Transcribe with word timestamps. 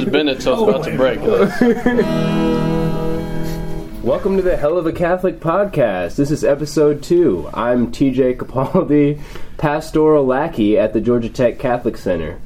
just 0.00 0.12
bend 0.12 0.30
it 0.30 0.40
so 0.40 0.54
it's 0.54 0.62
about 0.62 0.84
to 0.84 0.96
break. 0.96 1.20
Welcome 4.02 4.36
to 4.36 4.42
the 4.42 4.56
Hell 4.56 4.78
of 4.78 4.86
a 4.86 4.92
Catholic 4.92 5.40
podcast. 5.40 6.16
This 6.16 6.30
is 6.30 6.42
episode 6.42 7.02
two. 7.02 7.50
I'm 7.52 7.92
TJ 7.92 8.38
Capaldi, 8.38 9.20
pastoral 9.58 10.24
lackey 10.24 10.78
at 10.78 10.94
the 10.94 11.02
Georgia 11.02 11.28
Tech 11.28 11.58
Catholic 11.58 11.98
Center. 11.98 12.40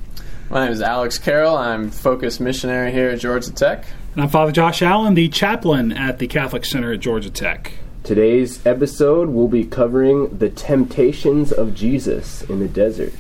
My 0.51 0.65
name 0.65 0.73
is 0.73 0.83
Alex 0.83 1.19
Carroll. 1.19 1.57
I'm 1.57 1.91
focused 1.91 2.41
missionary 2.41 2.91
here 2.91 3.11
at 3.11 3.21
Georgia 3.21 3.53
Tech. 3.53 3.87
And 4.15 4.25
I'm 4.25 4.29
Father 4.29 4.51
Josh 4.51 4.83
Allen, 4.83 5.15
the 5.15 5.29
chaplain 5.29 5.93
at 5.93 6.19
the 6.19 6.27
Catholic 6.27 6.65
Center 6.65 6.93
at 6.93 7.01
Georgia 7.01 7.31
Tech. 7.31 7.73
Today's 8.03 8.67
episode 8.67 9.29
will 9.29 9.49
be 9.49 9.65
covering 9.65 10.39
the 10.39 10.51
temptations 10.51 11.53
of 11.53 11.73
Jesus 11.73 12.43
in 12.43 12.59
the 12.59 12.69
desert. 12.69 13.15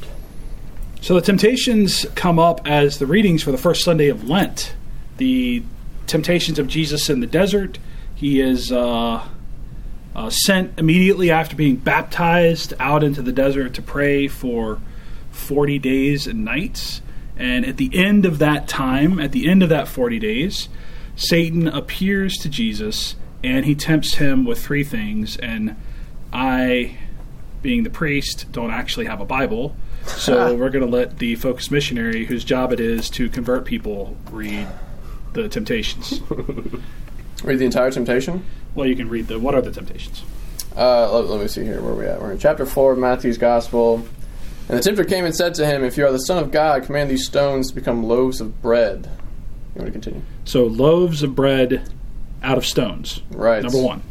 So 1.05 1.13
the 1.13 1.21
temptations 1.21 2.07
come 2.15 2.38
up 2.38 2.66
as 2.66 2.99
the 2.99 3.05
readings 3.05 3.43
for 3.43 3.52
the 3.52 3.59
first 3.59 3.85
Sunday 3.85 4.09
of 4.09 4.27
Lent. 4.27 4.74
The 5.19 5.63
temptations 6.07 6.59
of 6.59 6.66
Jesus 6.66 7.11
in 7.11 7.21
the 7.21 7.27
desert. 7.27 7.79
He 8.15 8.41
is 8.41 8.73
uh, 8.73 9.23
uh, 10.16 10.30
sent 10.30 10.79
immediately 10.79 11.30
after 11.30 11.57
being 11.57 11.77
baptized 11.77 12.73
out 12.80 13.05
into 13.05 13.21
the 13.21 13.33
desert 13.33 13.74
to 13.74 13.83
pray 13.83 14.29
for 14.29 14.80
40 15.30 15.79
days 15.79 16.27
and 16.27 16.43
nights. 16.43 17.02
And 17.37 17.66
at 17.66 17.77
the 17.77 17.91
end 17.93 18.24
of 18.24 18.39
that 18.39 18.66
time, 18.66 19.21
at 19.21 19.33
the 19.33 19.46
end 19.46 19.63
of 19.63 19.68
that 19.68 19.89
40 19.89 20.18
days, 20.18 20.71
Satan 21.16 21.68
appears 21.68 22.39
to 22.39 22.49
Jesus 22.49 23.15
and 23.43 23.66
he 23.66 23.74
tempts 23.74 24.15
him 24.15 24.46
with 24.46 24.65
three 24.65 24.85
things. 24.85 25.37
And 25.37 25.77
I, 26.33 26.96
being 27.61 27.83
the 27.83 27.91
priest, 27.91 28.46
don't 28.52 28.71
actually 28.71 29.05
have 29.05 29.21
a 29.21 29.27
Bible. 29.27 29.77
So 30.07 30.55
we're 30.55 30.71
going 30.71 30.85
to 30.85 30.91
let 30.91 31.19
the 31.19 31.35
focus 31.37 31.71
missionary, 31.71 32.24
whose 32.24 32.45
job 32.45 32.73
it 32.73 32.80
is 32.80 33.10
to 33.10 33.29
convert 33.29 33.65
people, 33.65 34.16
read 34.30 34.69
the 35.33 35.49
temptations. 35.49 36.21
Read 37.43 37.59
the 37.59 37.66
entire 37.66 37.91
temptation. 37.91 38.43
Well, 38.74 38.87
you 38.87 38.96
can 38.96 39.11
read 39.11 39.29
the. 39.29 39.38
What 39.38 39.55
are 39.55 39.61
the 39.61 39.71
temptations? 39.71 40.23
Uh, 40.74 41.13
let, 41.13 41.29
let 41.29 41.41
me 41.43 41.46
see 41.46 41.63
here 41.63 41.83
where 41.83 41.93
we 41.93 42.07
at. 42.07 42.21
We're 42.23 42.33
in 42.33 42.38
chapter 42.38 42.65
four 42.65 42.93
of 42.93 42.99
Matthew's 42.99 43.37
Gospel. 43.37 44.07
And 44.69 44.79
the 44.79 44.83
tempter 44.83 45.05
came 45.05 45.27
and 45.27 45.37
said 45.37 45.55
to 45.57 45.66
him, 45.66 45.85
"If 45.85 45.99
you 45.99 46.07
are 46.07 46.13
the 46.13 46.21
Son 46.21 46.43
of 46.43 46.51
God, 46.51 46.85
command 46.85 47.11
these 47.11 47.27
stones 47.27 47.68
to 47.68 47.74
become 47.74 48.05
loaves 48.05 48.41
of 48.41 48.63
bread." 48.63 49.11
You 49.74 49.83
want 49.83 49.87
to 49.89 49.93
continue? 49.93 50.23
So 50.46 50.65
loaves 50.65 51.23
of 51.23 51.35
bread 51.35 51.93
out 52.43 52.57
of 52.57 52.65
stones. 52.65 53.21
Right. 53.30 53.63
Number 53.63 53.83
one. 53.83 54.02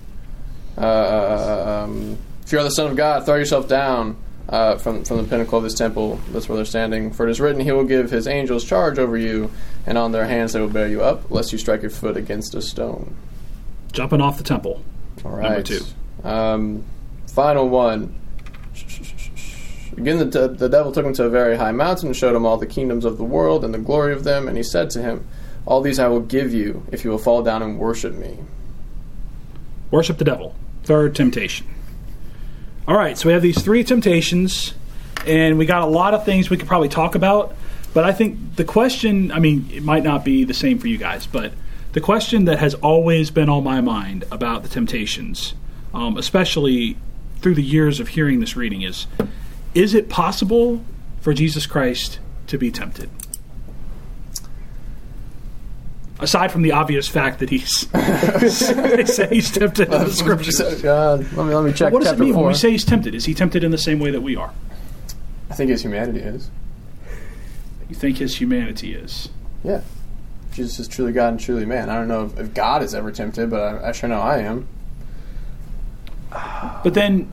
Uh, 0.77 1.85
um, 1.85 2.17
if 2.45 2.51
you 2.51 2.59
are 2.59 2.63
the 2.63 2.71
Son 2.71 2.91
of 2.91 2.95
God, 2.95 3.25
throw 3.25 3.35
yourself 3.35 3.67
down 3.67 4.15
uh, 4.49 4.77
from 4.77 5.03
from 5.05 5.17
the 5.17 5.23
pinnacle 5.23 5.57
of 5.57 5.63
His 5.63 5.75
temple. 5.75 6.19
That's 6.31 6.49
where 6.49 6.55
they're 6.55 6.65
standing. 6.65 7.11
For 7.11 7.27
it 7.27 7.31
is 7.31 7.39
written, 7.39 7.61
He 7.61 7.71
will 7.71 7.85
give 7.85 8.11
His 8.11 8.27
angels 8.27 8.63
charge 8.63 8.99
over 8.99 9.17
you, 9.17 9.51
and 9.85 9.97
on 9.97 10.11
their 10.11 10.25
hands 10.25 10.53
they 10.53 10.61
will 10.61 10.69
bear 10.69 10.87
you 10.87 11.01
up, 11.01 11.29
lest 11.31 11.51
you 11.51 11.57
strike 11.57 11.81
your 11.81 11.91
foot 11.91 12.17
against 12.17 12.55
a 12.55 12.61
stone. 12.61 13.15
Jumping 13.91 14.21
off 14.21 14.37
the 14.37 14.43
temple. 14.43 14.83
All 15.23 15.31
right. 15.31 15.43
Number 15.43 15.63
two. 15.63 15.83
Um, 16.23 16.83
final 17.27 17.69
one. 17.69 18.15
Again, 19.97 20.17
the, 20.17 20.47
the 20.47 20.69
devil 20.69 20.91
took 20.91 21.05
him 21.05 21.13
to 21.13 21.25
a 21.25 21.29
very 21.29 21.55
high 21.55 21.71
mountain 21.71 22.07
and 22.07 22.15
showed 22.15 22.35
him 22.35 22.45
all 22.45 22.57
the 22.57 22.65
kingdoms 22.65 23.05
of 23.05 23.17
the 23.19 23.23
world 23.23 23.63
and 23.63 23.73
the 23.73 23.77
glory 23.77 24.13
of 24.13 24.23
them. 24.23 24.47
And 24.47 24.57
he 24.57 24.63
said 24.63 24.89
to 24.91 25.01
him, 25.01 25.27
All 25.67 25.81
these 25.81 25.99
I 25.99 26.07
will 26.07 26.21
give 26.21 26.51
you 26.53 26.83
if 26.91 27.03
you 27.03 27.11
will 27.11 27.19
fall 27.19 27.43
down 27.43 27.61
and 27.61 27.77
worship 27.77 28.15
me. 28.15 28.39
Worship 29.91 30.17
the 30.17 30.25
devil. 30.25 30.55
Third 30.83 31.15
temptation. 31.15 31.67
All 32.85 32.97
right, 32.97 33.17
so 33.17 33.29
we 33.29 33.33
have 33.33 33.41
these 33.41 33.61
three 33.61 33.85
temptations, 33.85 34.73
and 35.25 35.57
we 35.57 35.65
got 35.65 35.83
a 35.83 35.85
lot 35.85 36.13
of 36.13 36.25
things 36.25 36.49
we 36.49 36.57
could 36.57 36.67
probably 36.67 36.89
talk 36.89 37.15
about. 37.15 37.55
But 37.93 38.03
I 38.03 38.11
think 38.11 38.57
the 38.57 38.65
question, 38.65 39.31
I 39.31 39.39
mean, 39.39 39.69
it 39.71 39.83
might 39.83 40.03
not 40.03 40.25
be 40.25 40.43
the 40.43 40.53
same 40.53 40.79
for 40.79 40.87
you 40.87 40.97
guys, 40.97 41.25
but 41.25 41.53
the 41.93 42.01
question 42.01 42.43
that 42.45 42.59
has 42.59 42.73
always 42.73 43.31
been 43.31 43.47
on 43.47 43.63
my 43.63 43.79
mind 43.79 44.25
about 44.31 44.63
the 44.63 44.69
temptations, 44.69 45.53
um, 45.93 46.17
especially 46.17 46.97
through 47.37 47.55
the 47.55 47.63
years 47.63 48.01
of 48.01 48.09
hearing 48.09 48.41
this 48.41 48.57
reading, 48.57 48.81
is 48.81 49.07
is 49.73 49.93
it 49.93 50.09
possible 50.09 50.83
for 51.21 51.33
Jesus 51.33 51.65
Christ 51.65 52.19
to 52.47 52.57
be 52.57 52.69
tempted? 52.69 53.09
Aside 56.23 56.51
from 56.51 56.61
the 56.61 56.71
obvious 56.71 57.07
fact 57.07 57.39
that 57.39 57.49
he's 57.49 57.87
they 57.91 59.05
say 59.05 59.27
he's 59.29 59.51
tempted 59.51 59.91
in 59.93 60.03
the 60.05 60.09
scriptures. 60.11 60.59
Uh, 60.61 61.17
let 61.35 61.45
me 61.45 61.53
let 61.53 61.65
me 61.65 61.73
check 61.73 61.91
What 61.91 62.01
does 62.03 62.13
it 62.13 62.19
mean 62.19 62.33
four. 62.33 62.43
when 62.43 62.53
we 62.53 62.57
say 62.57 62.71
he's 62.71 62.85
tempted? 62.85 63.13
Is 63.13 63.25
he 63.25 63.33
tempted 63.33 63.63
in 63.63 63.71
the 63.71 63.77
same 63.77 63.99
way 63.99 64.09
that 64.11 64.21
we 64.21 64.35
are? 64.35 64.53
I 65.49 65.53
think 65.55 65.69
his 65.69 65.81
humanity 65.81 66.19
is. 66.19 66.49
You 67.89 67.95
think 67.95 68.17
his 68.17 68.37
humanity 68.37 68.93
is? 68.95 69.29
Yeah. 69.63 69.81
Jesus 70.53 70.79
is 70.79 70.87
truly 70.87 71.11
God 71.11 71.29
and 71.33 71.39
truly 71.39 71.65
man. 71.65 71.89
I 71.89 71.95
don't 71.95 72.07
know 72.07 72.25
if, 72.25 72.39
if 72.39 72.53
God 72.53 72.81
is 72.83 72.95
ever 72.95 73.11
tempted, 73.11 73.49
but 73.49 73.61
I, 73.61 73.89
I 73.89 73.91
sure 73.91 74.07
know 74.07 74.21
I 74.21 74.37
am. 74.39 74.67
But 76.31 76.93
then, 76.93 77.31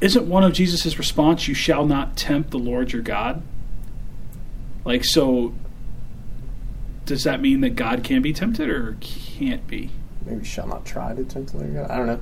isn't 0.00 0.28
one 0.28 0.42
of 0.42 0.52
Jesus' 0.52 0.98
response, 0.98 1.46
"You 1.48 1.54
shall 1.54 1.86
not 1.86 2.16
tempt 2.16 2.50
the 2.50 2.58
Lord 2.58 2.92
your 2.92 3.02
God"? 3.02 3.42
Like, 4.84 5.04
so 5.04 5.54
does 7.06 7.24
that 7.24 7.40
mean 7.40 7.60
that 7.62 7.76
God 7.76 8.04
can 8.04 8.20
be 8.20 8.32
tempted 8.32 8.68
or 8.68 8.96
can't 9.00 9.66
be? 9.66 9.90
Maybe 10.24 10.44
shall 10.44 10.66
not 10.66 10.84
try 10.84 11.14
to 11.14 11.24
tempt 11.24 11.52
the 11.52 11.58
Lord 11.58 11.74
God. 11.74 11.90
I 11.90 11.96
don't 11.96 12.06
know. 12.06 12.20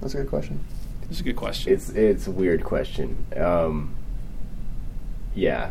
That's 0.00 0.14
a 0.14 0.18
good 0.18 0.28
question. 0.28 0.62
That's 1.02 1.20
a 1.20 1.24
good 1.24 1.36
question. 1.36 1.72
It's 1.72 1.88
it's 1.90 2.26
a 2.26 2.30
weird 2.30 2.62
question. 2.62 3.26
Um, 3.36 3.94
yeah, 5.34 5.70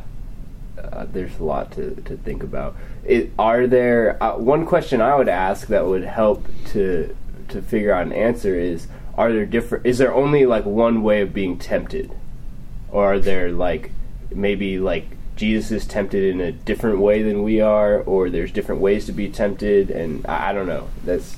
uh, 0.77 1.05
there's 1.11 1.37
a 1.39 1.43
lot 1.43 1.71
to, 1.73 1.95
to 2.01 2.17
think 2.17 2.43
about. 2.43 2.75
It, 3.05 3.31
are 3.37 3.67
there 3.67 4.21
uh, 4.21 4.37
one 4.37 4.65
question 4.65 5.01
I 5.01 5.15
would 5.15 5.29
ask 5.29 5.67
that 5.67 5.85
would 5.85 6.03
help 6.03 6.45
to 6.69 7.15
to 7.49 7.61
figure 7.61 7.93
out 7.93 8.05
an 8.05 8.13
answer 8.13 8.55
is 8.55 8.87
are 9.15 9.31
there 9.31 9.45
different 9.45 9.85
is 9.85 9.97
there 9.97 10.13
only 10.13 10.45
like 10.45 10.65
one 10.65 11.03
way 11.03 11.21
of 11.21 11.33
being 11.33 11.57
tempted 11.57 12.11
or 12.89 13.13
are 13.13 13.19
there 13.19 13.51
like 13.51 13.91
maybe 14.33 14.79
like 14.79 15.05
Jesus 15.41 15.71
is 15.71 15.87
tempted 15.87 16.23
in 16.23 16.39
a 16.39 16.51
different 16.51 16.99
way 16.99 17.23
than 17.23 17.41
we 17.41 17.61
are 17.61 18.01
or 18.01 18.29
there's 18.29 18.51
different 18.51 18.79
ways 18.79 19.07
to 19.07 19.11
be 19.11 19.27
tempted 19.27 19.89
and 19.89 20.23
I, 20.27 20.49
I 20.49 20.53
don't 20.53 20.67
know 20.67 20.87
that's 21.03 21.35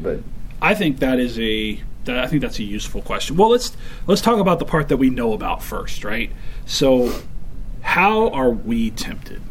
but 0.00 0.20
I 0.62 0.74
think 0.74 1.00
that 1.00 1.20
is 1.20 1.38
a 1.38 1.78
that 2.04 2.18
I 2.18 2.26
think 2.28 2.40
that's 2.40 2.58
a 2.58 2.62
useful 2.62 3.02
question. 3.02 3.36
Well, 3.36 3.50
let's 3.50 3.76
let's 4.06 4.22
talk 4.22 4.38
about 4.38 4.58
the 4.58 4.64
part 4.64 4.88
that 4.88 4.96
we 4.96 5.10
know 5.10 5.34
about 5.34 5.62
first, 5.62 6.02
right? 6.02 6.32
So, 6.64 7.12
how 7.82 8.30
are 8.30 8.48
we 8.48 8.90
tempted? 8.90 9.42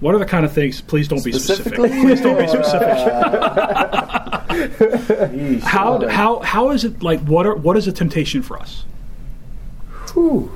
What 0.00 0.14
are 0.14 0.18
the 0.18 0.26
kind 0.26 0.44
of 0.44 0.52
things? 0.52 0.82
Please 0.82 1.08
don't 1.08 1.24
be 1.24 1.32
specific. 1.32 1.74
Please 1.74 2.20
don't 2.20 2.38
be 2.38 2.46
specific. 2.46 2.88
How 5.64 6.06
how 6.08 6.38
how 6.40 6.70
is 6.70 6.84
it 6.84 7.02
like? 7.02 7.20
What 7.22 7.46
are 7.46 7.56
what 7.56 7.76
is 7.76 7.88
a 7.88 7.92
temptation 7.92 8.42
for 8.42 8.58
us? 8.58 8.84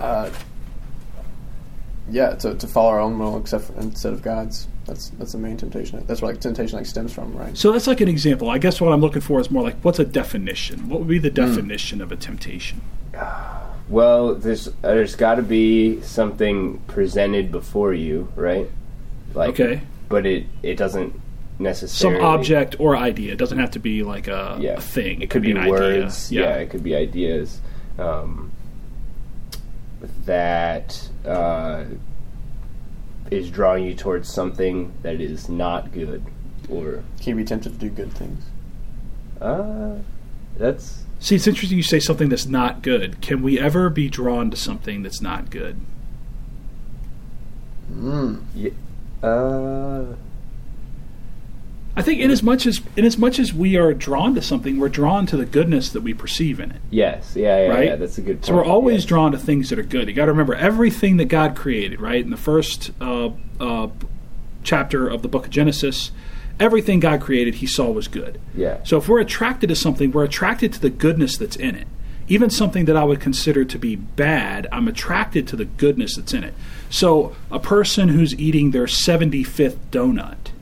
Uh, 0.00 0.30
yeah, 2.10 2.34
to, 2.36 2.54
to 2.54 2.66
follow 2.66 2.90
our 2.90 3.00
own 3.00 3.18
will 3.18 3.38
except 3.38 3.64
for, 3.64 3.74
instead 3.80 4.12
of 4.12 4.22
God's. 4.22 4.68
That's 4.86 5.10
that's 5.10 5.32
the 5.32 5.38
main 5.38 5.56
temptation. 5.58 6.02
That's 6.06 6.22
where 6.22 6.32
like 6.32 6.40
temptation 6.40 6.78
like 6.78 6.86
stems 6.86 7.12
from, 7.12 7.36
right? 7.36 7.56
So 7.56 7.72
that's 7.72 7.86
like 7.86 8.00
an 8.00 8.08
example. 8.08 8.48
I 8.48 8.56
guess 8.58 8.80
what 8.80 8.92
I'm 8.92 9.00
looking 9.02 9.20
for 9.20 9.38
is 9.38 9.50
more 9.50 9.62
like 9.62 9.76
what's 9.82 9.98
a 9.98 10.04
definition? 10.04 10.88
What 10.88 11.00
would 11.00 11.08
be 11.08 11.18
the 11.18 11.30
definition 11.30 12.00
of 12.00 12.10
a 12.12 12.16
temptation? 12.16 12.80
Well, 13.88 14.34
there's 14.34 14.66
there's 14.82 15.16
got 15.16 15.36
to 15.36 15.42
be 15.42 16.02
something 16.02 16.76
presented 16.88 17.50
before 17.50 17.94
you, 17.94 18.30
right? 18.36 18.68
Like, 19.32 19.58
Okay. 19.58 19.80
but 20.10 20.26
it 20.26 20.44
it 20.62 20.74
doesn't 20.76 21.18
necessarily 21.58 22.20
Some 22.20 22.26
object 22.26 22.76
or 22.78 22.96
idea. 22.98 23.32
It 23.32 23.38
doesn't 23.38 23.58
have 23.58 23.70
to 23.72 23.78
be 23.78 24.02
like 24.02 24.28
a, 24.28 24.58
yeah 24.60 24.74
a 24.74 24.80
thing. 24.82 25.22
It 25.22 25.30
could 25.30 25.40
be 25.40 25.52
an 25.52 25.56
idea. 25.58 25.70
words. 25.70 26.30
Yeah. 26.30 26.56
it 26.56 26.68
could 26.68 26.82
be 26.84 26.94
ideas 26.94 27.60
um, 27.98 28.52
that 30.26 31.08
uh, 31.28 31.84
is 33.30 33.50
drawing 33.50 33.84
you 33.84 33.94
towards 33.94 34.32
something 34.32 34.92
that 35.02 35.20
is 35.20 35.48
not 35.48 35.92
good, 35.92 36.24
or 36.68 37.02
Can 37.20 37.30
you 37.30 37.34
be 37.36 37.44
tempted 37.44 37.72
to 37.74 37.78
do 37.78 37.90
good 37.90 38.12
things? 38.12 38.44
uh, 39.40 39.96
that's 40.56 41.04
See, 41.20 41.34
it's 41.34 41.46
interesting 41.46 41.76
you 41.76 41.82
say 41.82 41.98
something 42.00 42.28
that's 42.28 42.46
not 42.46 42.80
good. 42.82 43.20
Can 43.20 43.42
we 43.42 43.58
ever 43.58 43.90
be 43.90 44.08
drawn 44.08 44.50
to 44.50 44.56
something 44.56 45.02
that's 45.02 45.20
not 45.20 45.50
good? 45.50 45.80
Mm. 47.92 48.42
yeah, 48.54 48.70
uh, 49.22 50.14
I 51.98 52.02
think 52.02 52.20
in 52.20 52.30
as 52.30 52.42
much 52.42 52.66
as 52.66 52.80
in 52.96 53.04
as 53.04 53.18
much 53.18 53.38
as 53.38 53.52
we 53.52 53.76
are 53.76 53.92
drawn 53.92 54.34
to 54.36 54.42
something, 54.42 54.78
we're 54.78 54.88
drawn 54.88 55.26
to 55.26 55.36
the 55.36 55.44
goodness 55.44 55.90
that 55.90 56.00
we 56.02 56.14
perceive 56.14 56.60
in 56.60 56.70
it. 56.70 56.80
yes, 56.90 57.34
yeah, 57.34 57.62
yeah, 57.64 57.68
Right? 57.68 57.84
yeah. 57.88 57.96
That's 57.96 58.16
a 58.18 58.22
good. 58.22 58.36
Point. 58.36 58.46
So 58.46 58.54
we're 58.54 58.64
always 58.64 59.04
yeah. 59.04 59.08
drawn 59.08 59.32
to 59.32 59.38
things 59.38 59.68
that 59.70 59.78
are 59.78 59.82
good. 59.82 60.08
You 60.08 60.14
got 60.14 60.26
to 60.26 60.32
remember 60.32 60.54
everything 60.54 61.16
that 61.18 61.26
God 61.26 61.56
created, 61.56 62.00
right? 62.00 62.22
In 62.24 62.30
the 62.30 62.36
first 62.36 62.90
uh, 63.00 63.30
uh, 63.60 63.88
chapter 64.62 65.08
of 65.08 65.22
the 65.22 65.28
book 65.28 65.46
of 65.46 65.50
Genesis, 65.50 66.10
everything 66.60 67.00
God 67.00 67.20
created, 67.20 67.56
He 67.56 67.66
saw 67.66 67.90
was 67.90 68.08
good. 68.08 68.40
Yeah. 68.54 68.78
So 68.84 68.96
if 68.98 69.08
we're 69.08 69.20
attracted 69.20 69.68
to 69.68 69.76
something, 69.76 70.12
we're 70.12 70.24
attracted 70.24 70.72
to 70.74 70.80
the 70.80 70.90
goodness 70.90 71.36
that's 71.36 71.56
in 71.56 71.74
it. 71.74 71.86
even 72.28 72.50
something 72.50 72.84
that 72.84 72.96
I 72.96 73.04
would 73.04 73.20
consider 73.20 73.64
to 73.64 73.78
be 73.78 73.96
bad, 73.96 74.66
I'm 74.70 74.86
attracted 74.86 75.48
to 75.48 75.56
the 75.56 75.64
goodness 75.64 76.14
that's 76.16 76.34
in 76.34 76.44
it. 76.44 76.52
So 76.90 77.34
a 77.50 77.58
person 77.58 78.08
who's 78.10 78.34
eating 78.38 78.70
their 78.70 78.84
75th 78.86 79.78
donut 79.90 80.52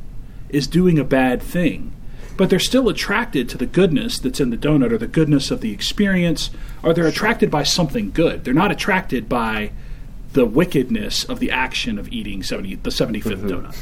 is 0.57 0.67
doing 0.67 0.99
a 0.99 1.05
bad 1.05 1.43
thing, 1.43 1.93
but 2.39 2.49
they're 2.49 2.59
still 2.59 2.89
attracted 2.89 3.47
to 3.51 3.59
the 3.59 3.67
goodness 3.67 4.19
that's 4.19 4.41
in 4.41 4.49
the 4.49 4.57
donut 4.57 4.91
or 4.91 4.99
the 4.99 5.07
goodness 5.07 5.51
of 5.51 5.61
the 5.61 5.71
experience, 5.71 6.51
or 6.83 6.95
they're 6.95 7.07
attracted 7.07 7.51
by 7.51 7.63
something 7.63 8.11
good. 8.11 8.45
They're 8.45 8.55
not 8.55 8.73
attracted 8.73 9.29
by 9.29 9.71
the 10.33 10.47
wickedness 10.47 11.25
of 11.25 11.41
the 11.41 11.51
action 11.51 11.99
of 11.99 12.09
eating 12.09 12.43
70, 12.43 12.77
the 12.77 12.91
75th 12.91 13.23
mm-hmm. 13.23 13.49
donut. 13.49 13.77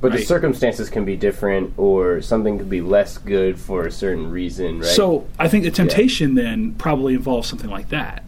But 0.00 0.12
the 0.12 0.18
circumstances 0.18 0.90
can 0.90 1.04
be 1.04 1.16
different, 1.16 1.72
or 1.78 2.20
something 2.20 2.58
could 2.58 2.68
be 2.68 2.82
less 2.82 3.18
good 3.18 3.58
for 3.58 3.86
a 3.86 3.90
certain 3.90 4.30
reason, 4.30 4.80
right? 4.80 4.88
So 4.88 5.26
I 5.38 5.48
think 5.48 5.64
the 5.64 5.70
temptation 5.70 6.34
then 6.34 6.74
probably 6.74 7.14
involves 7.14 7.48
something 7.48 7.70
like 7.70 7.88
that. 7.88 8.22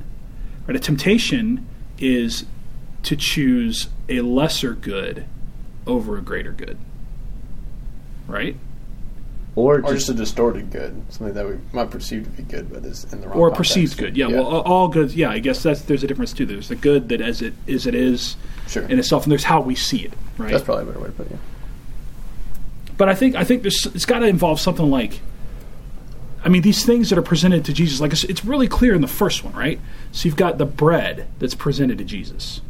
Right? 0.66 0.76
A 0.76 0.80
temptation 0.80 1.66
is 1.98 2.46
to 3.02 3.16
choose 3.16 3.88
a 4.08 4.22
lesser 4.22 4.72
good 4.74 5.26
over 5.86 6.16
a 6.16 6.22
greater 6.22 6.52
good. 6.52 6.78
Right? 8.28 8.56
or 9.56 9.76
Or 9.80 9.80
just, 9.94 10.06
just 10.06 10.08
a 10.10 10.14
distorted 10.14 10.70
good, 10.70 11.02
something 11.08 11.34
that 11.34 11.44
we 11.48 11.56
might 11.72 11.90
perceive 11.90 12.22
to 12.24 12.30
be 12.30 12.44
good, 12.44 12.72
but 12.72 12.84
is 12.84 13.10
in 13.12 13.20
the 13.20 13.26
wrong 13.28 13.36
Or 13.38 13.48
a 13.48 13.50
context. 13.50 13.72
perceived 13.72 13.96
good. 13.98 14.16
Yeah, 14.16 14.28
well 14.28 14.44
all 14.46 14.86
good 14.86 15.10
yeah, 15.12 15.30
I 15.30 15.40
guess 15.40 15.62
that's 15.64 15.80
there's 15.82 16.04
a 16.04 16.06
difference 16.06 16.32
too. 16.32 16.46
There's 16.46 16.68
the 16.68 16.76
good 16.76 17.08
that 17.08 17.20
as 17.20 17.42
it 17.42 17.54
is 17.66 17.84
it 17.86 17.94
is 17.96 18.36
Sure. 18.68 18.84
in 18.84 18.98
itself 19.00 19.24
and 19.24 19.32
there's 19.32 19.44
how 19.44 19.60
we 19.60 19.74
see 19.74 20.04
it, 20.04 20.12
right? 20.36 20.52
That's 20.52 20.62
probably 20.62 20.84
a 20.84 20.86
better 20.86 21.00
way 21.00 21.06
to 21.06 21.12
put 21.12 21.30
it. 21.32 21.38
But 22.96 23.08
I 23.08 23.14
think 23.16 23.34
I 23.34 23.42
think 23.42 23.62
there's 23.62 23.84
it's 23.94 24.04
got 24.06 24.20
to 24.20 24.26
involve 24.26 24.60
something 24.60 24.88
like. 24.90 25.20
I 26.44 26.48
mean, 26.50 26.62
these 26.62 26.86
things 26.86 27.10
that 27.10 27.18
are 27.18 27.22
presented 27.22 27.64
to 27.64 27.72
Jesus, 27.72 28.00
like 28.00 28.12
it's, 28.12 28.22
it's 28.24 28.44
really 28.44 28.68
clear 28.68 28.94
in 28.94 29.00
the 29.00 29.08
first 29.08 29.42
one, 29.42 29.54
right? 29.54 29.80
So 30.12 30.26
you've 30.26 30.36
got 30.36 30.56
the 30.56 30.64
bread 30.66 31.26
that's 31.40 31.56
presented 31.56 31.98
to 31.98 32.04
Jesus, 32.04 32.60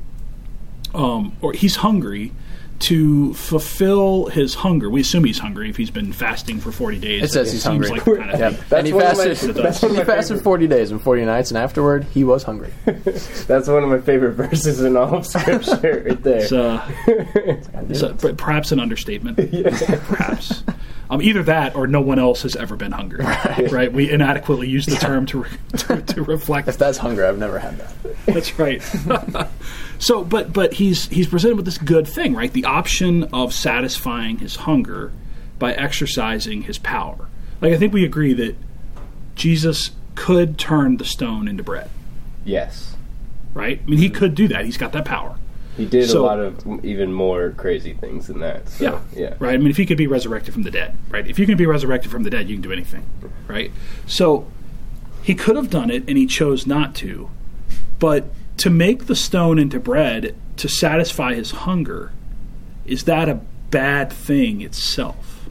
um, 0.94 1.37
or 1.43 1.52
he's 1.52 1.76
hungry 1.76 2.32
to 2.81 3.35
fulfill 3.35 4.27
his 4.27 4.55
hunger. 4.55 4.89
We 4.89 5.01
assume 5.01 5.25
he's 5.25 5.39
hungry 5.39 5.69
if 5.69 5.77
he's 5.77 5.91
been 5.91 6.13
fasting 6.13 6.61
for 6.61 6.71
forty 6.73 6.99
days. 6.99 7.23
It 7.25 7.31
says 7.33 7.51
he's 7.53 7.65
hungry. 7.65 7.89
Like 7.91 8.05
the 8.05 8.17
kind 8.17 8.31
of 8.31 8.39
Yeah. 8.41 8.51
thing. 8.51 8.79
And 8.79 8.87
he 8.87 8.93
one 8.93 9.05
of 9.07 9.19
my- 9.19 9.25
fasted, 9.25 9.55
that's 9.57 9.81
he 9.81 9.89
fasted 9.89 10.07
favorite- 10.29 10.43
40 10.45 10.67
days 10.69 10.91
and 10.91 11.01
40 11.03 11.25
nights, 11.25 11.51
and 11.51 11.59
afterward, 11.59 12.05
he 12.15 12.23
was 12.25 12.43
hungry. 12.45 12.73
that's 12.85 13.69
one 13.69 13.83
of 13.83 13.89
my 13.91 13.99
favorite 13.99 14.33
verses 14.35 14.81
in 14.81 14.97
all 14.97 15.15
of 15.17 15.27
Scripture, 15.27 16.05
right 16.07 16.23
there. 16.23 16.39
It's, 16.39 16.53
uh, 16.53 16.89
it's 17.89 18.03
a- 18.03 18.15
p- 18.15 18.33
perhaps 18.35 18.71
an 18.73 18.81
understatement. 18.81 19.37
Perhaps. 20.07 20.63
Um, 21.10 21.22
either 21.22 21.43
that 21.44 21.75
or 21.75 21.87
no 21.87 22.02
one 22.02 22.19
else 22.19 22.43
has 22.43 22.55
ever 22.55 22.76
been 22.76 22.93
hungry. 22.93 23.25
Right? 23.25 23.90
We 23.90 24.10
inadequately 24.10 24.69
use 24.69 24.84
the 24.84 24.96
term 24.96 25.25
to, 25.26 25.43
re- 25.44 25.50
to, 25.78 26.02
to 26.02 26.22
reflect 26.22 26.69
if 26.69 26.76
that's 26.76 26.99
hunger, 26.99 27.25
I've 27.25 27.38
never 27.38 27.58
had 27.58 27.78
that. 27.78 28.26
That's 28.26 28.58
right. 28.58 28.82
so, 29.99 30.22
but 30.22 30.52
but 30.52 30.75
he's 30.75 31.08
he's 31.08 31.26
presented 31.26 31.56
with 31.56 31.64
this 31.64 31.78
good 31.78 32.06
thing, 32.06 32.34
right? 32.34 32.52
The 32.52 32.66
option 32.66 33.25
of 33.32 33.55
satisfying 33.55 34.38
his 34.38 34.56
hunger 34.56 35.12
by 35.58 35.72
exercising 35.72 36.62
his 36.62 36.78
power. 36.78 37.28
Like 37.60 37.72
I 37.72 37.78
think 37.78 37.93
we 37.93 38.05
agree 38.05 38.34
that 38.34 38.56
Jesus 39.34 39.93
could 40.14 40.58
turn 40.58 40.99
the 40.99 41.05
stone 41.05 41.49
into 41.49 41.62
bread, 41.62 41.88
yes, 42.44 42.96
right? 43.55 43.81
I 43.82 43.90
mean, 43.90 43.99
he 43.99 44.10
could 44.10 44.34
do 44.34 44.49
that. 44.49 44.64
He's 44.64 44.76
got 44.76 44.93
that 44.93 45.05
power. 45.05 45.37
He 45.79 45.87
did 45.87 46.11
So- 46.11 46.21
a 46.21 46.27
lot 46.27 46.39
of 46.41 46.85
even 46.85 47.13
more 47.13 47.51
crazy 47.57 47.95
things 47.95 48.27
than 48.27 48.41
that. 48.41 48.69
So, 48.69 48.85
Yeah. 48.85 48.99
yeah, 49.21 49.35
Right? 49.39 49.55
I 49.55 49.57
mean, 49.57 49.69
if 49.71 49.79
he 49.79 49.87
could 49.87 49.97
be 49.97 50.07
resurrected 50.07 50.53
from 50.53 50.65
the 50.65 50.71
dead, 50.71 50.95
right? 51.11 51.27
If 51.27 51.39
you 51.39 51.47
can 51.47 51.57
be 51.57 51.65
resurrected 51.67 52.11
from 52.11 52.25
the 52.25 52.31
dead, 52.31 52.49
you 52.51 52.57
can 52.57 52.63
do 52.63 52.73
anything, 52.73 53.05
right? 53.47 53.71
So 54.07 54.47
he 55.23 55.35
could 55.35 55.57
have 55.57 55.71
done 55.71 55.91
it 55.91 56.05
and 56.07 56.19
he 56.19 56.27
chose 56.27 56.67
not 56.67 56.95
to. 56.97 57.31
But 57.99 58.27
to 58.59 58.69
make 58.71 59.07
the 59.07 59.17
stone 59.17 59.59
into 59.59 59.79
bread 59.81 60.35
to 60.59 60.69
satisfy 60.69 61.35
his 61.35 61.53
hunger, 61.53 62.13
is 62.85 63.05
that 63.05 63.29
a 63.29 63.41
bad 63.71 64.13
thing 64.13 64.61
itself? 64.61 65.49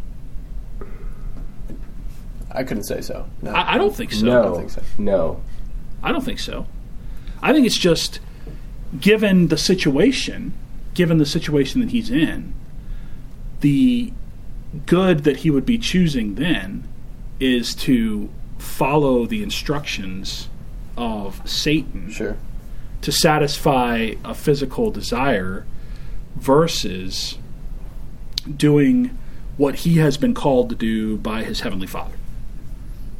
I 2.51 2.63
couldn't 2.63 2.83
say 2.83 3.01
so. 3.01 3.27
No. 3.41 3.51
I, 3.51 3.75
I 3.75 3.77
don't 3.77 3.95
think 3.95 4.11
so. 4.11 4.25
No, 4.25 4.43
don't 4.43 4.57
think 4.57 4.71
so. 4.71 4.81
no. 4.97 5.41
I 6.03 6.11
don't 6.11 6.23
think 6.23 6.39
so. 6.39 6.65
I 7.41 7.53
think 7.53 7.65
it's 7.65 7.77
just 7.77 8.19
given 8.99 9.47
the 9.47 9.57
situation, 9.57 10.53
given 10.93 11.17
the 11.17 11.25
situation 11.25 11.81
that 11.81 11.91
he's 11.91 12.09
in, 12.09 12.53
the 13.61 14.13
good 14.85 15.23
that 15.23 15.37
he 15.37 15.49
would 15.49 15.65
be 15.65 15.77
choosing 15.77 16.35
then 16.35 16.87
is 17.39 17.73
to 17.73 18.29
follow 18.57 19.25
the 19.25 19.43
instructions 19.43 20.49
of 20.95 21.47
Satan 21.47 22.11
Sure. 22.11 22.37
to 23.01 23.11
satisfy 23.11 24.13
a 24.25 24.33
physical 24.33 24.89
desire 24.91 25.65
versus 26.35 27.37
doing 28.55 29.17
what 29.57 29.75
he 29.75 29.97
has 29.97 30.17
been 30.17 30.33
called 30.33 30.69
to 30.69 30.75
do 30.75 31.17
by 31.17 31.43
his 31.43 31.61
heavenly 31.61 31.87
father. 31.87 32.15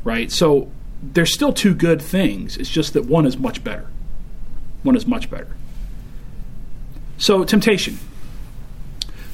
Right? 0.03 0.31
So 0.31 0.71
there's 1.01 1.33
still 1.33 1.53
two 1.53 1.75
good 1.75 2.01
things. 2.01 2.57
It's 2.57 2.69
just 2.69 2.93
that 2.93 3.05
one 3.05 3.25
is 3.25 3.37
much 3.37 3.63
better. 3.63 3.87
One 4.87 4.95
is 4.95 5.05
much 5.05 5.29
better. 5.29 5.49
So, 7.17 7.43
temptation. 7.43 7.99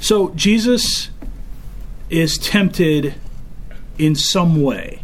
So, 0.02 0.30
Jesus 0.30 1.12
is 2.10 2.40
tempted 2.40 3.14
in 4.00 4.16
some 4.16 4.64
way. 4.64 5.04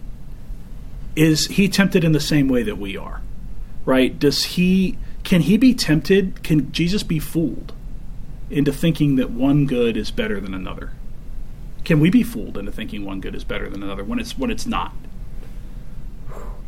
Is 1.15 1.45
he 1.45 1.69
tempted 1.69 2.03
in 2.03 2.13
the 2.13 2.19
same 2.19 2.47
way 2.47 2.63
that 2.63 2.79
we 2.79 2.97
are? 2.97 3.21
Right? 3.85 4.17
Does 4.17 4.43
he 4.43 4.97
can 5.23 5.41
he 5.41 5.55
be 5.57 5.75
tempted? 5.75 6.41
Can 6.41 6.71
Jesus 6.71 7.03
be 7.03 7.19
fooled 7.19 7.73
into 8.49 8.73
thinking 8.73 9.17
that 9.17 9.29
one 9.29 9.67
good 9.67 9.95
is 9.95 10.09
better 10.09 10.39
than 10.39 10.55
another? 10.55 10.93
Can 11.85 11.99
we 11.99 12.09
be 12.09 12.23
fooled 12.23 12.57
into 12.57 12.71
thinking 12.71 13.05
one 13.05 13.21
good 13.21 13.35
is 13.35 13.43
better 13.43 13.69
than 13.69 13.83
another 13.83 14.03
when 14.03 14.17
it's 14.17 14.35
when 14.35 14.49
it's 14.49 14.65
not? 14.65 14.95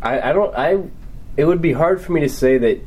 I, 0.04 0.30
I 0.30 0.34
don't. 0.34 0.56
I. 0.56 0.84
It 1.36 1.46
would 1.46 1.64
be 1.64 1.74
hard 1.74 2.00
for 2.00 2.12
me 2.12 2.22
to 2.22 2.30
say 2.30 2.60
that 2.60 2.80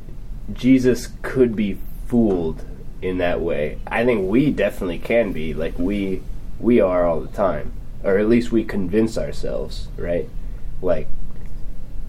Jesus 0.52 1.08
could 1.22 1.56
be 1.56 1.78
fooled 2.06 2.64
in 3.00 3.18
that 3.18 3.40
way. 3.40 3.78
I 3.86 4.04
think 4.04 4.28
we 4.28 4.50
definitely 4.50 4.98
can 4.98 5.32
be. 5.32 5.54
Like 5.54 5.78
we, 5.78 6.22
we 6.58 6.80
are 6.80 7.06
all 7.06 7.20
the 7.20 7.28
time, 7.28 7.72
or 8.02 8.18
at 8.18 8.28
least 8.28 8.52
we 8.52 8.64
convince 8.64 9.18
ourselves, 9.18 9.88
right? 9.96 10.28
Like 10.82 11.08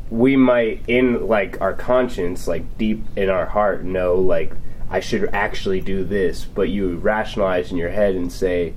we 0.09 0.35
might, 0.35 0.83
in 0.87 1.27
like 1.27 1.59
our 1.61 1.73
conscience, 1.73 2.47
like 2.47 2.77
deep 2.77 3.03
in 3.15 3.29
our 3.29 3.45
heart, 3.45 3.83
know 3.83 4.15
like 4.15 4.53
I 4.89 4.99
should 4.99 5.29
actually 5.33 5.81
do 5.81 6.03
this, 6.03 6.45
but 6.45 6.69
you 6.69 6.97
rationalize 6.97 7.71
in 7.71 7.77
your 7.77 7.89
head 7.89 8.15
and 8.15 8.31
say, 8.31 8.73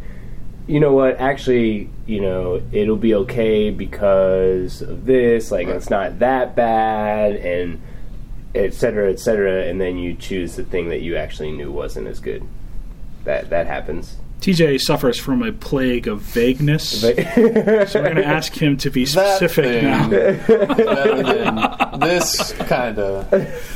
you 0.68 0.80
know 0.80 0.92
what 0.92 1.18
actually 1.18 1.88
you 2.06 2.20
know 2.20 2.60
it'll 2.72 2.96
be 2.96 3.14
okay 3.14 3.70
because 3.70 4.82
of 4.82 5.06
this 5.06 5.50
like 5.50 5.66
it's 5.66 5.88
not 5.88 6.18
that 6.18 6.54
bad 6.54 7.34
and 7.36 7.80
et 8.58 8.74
cetera 8.74 9.10
et 9.10 9.18
cetera 9.20 9.64
and 9.66 9.80
then 9.80 9.96
you 9.98 10.14
choose 10.14 10.56
the 10.56 10.64
thing 10.64 10.88
that 10.88 11.00
you 11.00 11.16
actually 11.16 11.52
knew 11.52 11.70
wasn't 11.72 12.06
as 12.06 12.20
good 12.20 12.42
that 13.24 13.48
that 13.50 13.66
happens 13.66 14.16
TJ 14.40 14.80
suffers 14.80 15.18
from 15.18 15.42
a 15.42 15.50
plague 15.50 16.06
of 16.06 16.20
vagueness, 16.20 17.02
but 17.02 17.16
so 17.16 18.00
we're 18.00 18.04
going 18.04 18.14
to 18.16 18.24
ask 18.24 18.54
him 18.54 18.76
to 18.76 18.88
be 18.88 19.04
That 19.06 19.36
specific 19.36 19.64
thing. 19.64 19.84
now. 19.84 20.08
Better 20.08 21.22
than 21.24 21.98
this 22.00 22.52
kind 22.52 23.00
of 23.00 23.28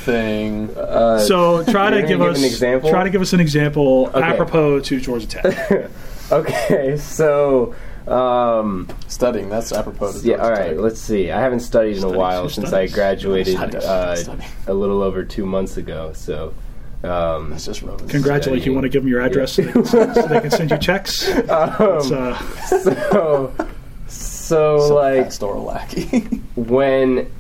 thing. 0.04 0.70
Uh, 0.76 1.18
so 1.18 1.64
try 1.64 1.90
to 1.90 1.96
gonna 1.96 2.00
give 2.02 2.20
give 2.20 2.28
us 2.28 2.38
an 2.38 2.44
example? 2.44 2.90
Try 2.90 3.02
to 3.02 3.10
give 3.10 3.20
us 3.20 3.32
an 3.32 3.40
example 3.40 4.06
Okay. 4.14 4.20
apropos 4.22 4.78
to 4.82 5.00
Georgia 5.00 5.26
Tech. 5.26 5.90
okay 6.30 6.96
so 6.96 7.74
um 8.08 8.88
Studying, 9.08 9.48
that's 9.48 9.72
apropos 9.72 10.20
to 10.20 10.26
yeah 10.26 10.36
all 10.36 10.50
right 10.50 10.76
let's 10.76 11.00
see 11.00 11.30
i 11.30 11.40
haven't 11.40 11.60
studied 11.60 11.92
in 11.92 11.96
a 11.98 12.00
Studies, 12.00 12.16
while 12.16 12.48
since 12.48 12.68
studies? 12.68 12.92
i 12.92 12.94
graduated 12.94 13.56
Studies, 13.56 13.84
uh, 13.84 14.16
studies. 14.16 14.44
a 14.66 14.74
little 14.74 15.02
over 15.02 15.24
two 15.24 15.46
months 15.46 15.76
ago 15.76 16.12
so 16.14 16.52
um 17.04 17.50
That's 17.50 17.64
just 17.66 17.82
Roman. 17.82 18.06
Congratulate 18.08 18.64
you. 18.64 18.72
Want 18.72 18.84
to 18.84 18.88
give 18.88 19.02
them 19.02 19.10
your 19.10 19.20
address 19.22 19.54
so, 19.54 19.62
they 19.62 19.72
can 19.72 19.84
send, 19.84 20.14
so 20.14 20.22
they 20.28 20.40
can 20.40 20.50
send 20.52 20.70
you 20.70 20.78
checks? 20.78 21.28
It's, 21.28 21.50
uh, 21.50 22.38
so 22.68 23.52
so 24.06 24.78
So 24.88 24.94
like 24.94 25.24
pastoral 25.24 25.64
lackey. 25.64 26.20
when 26.56 27.30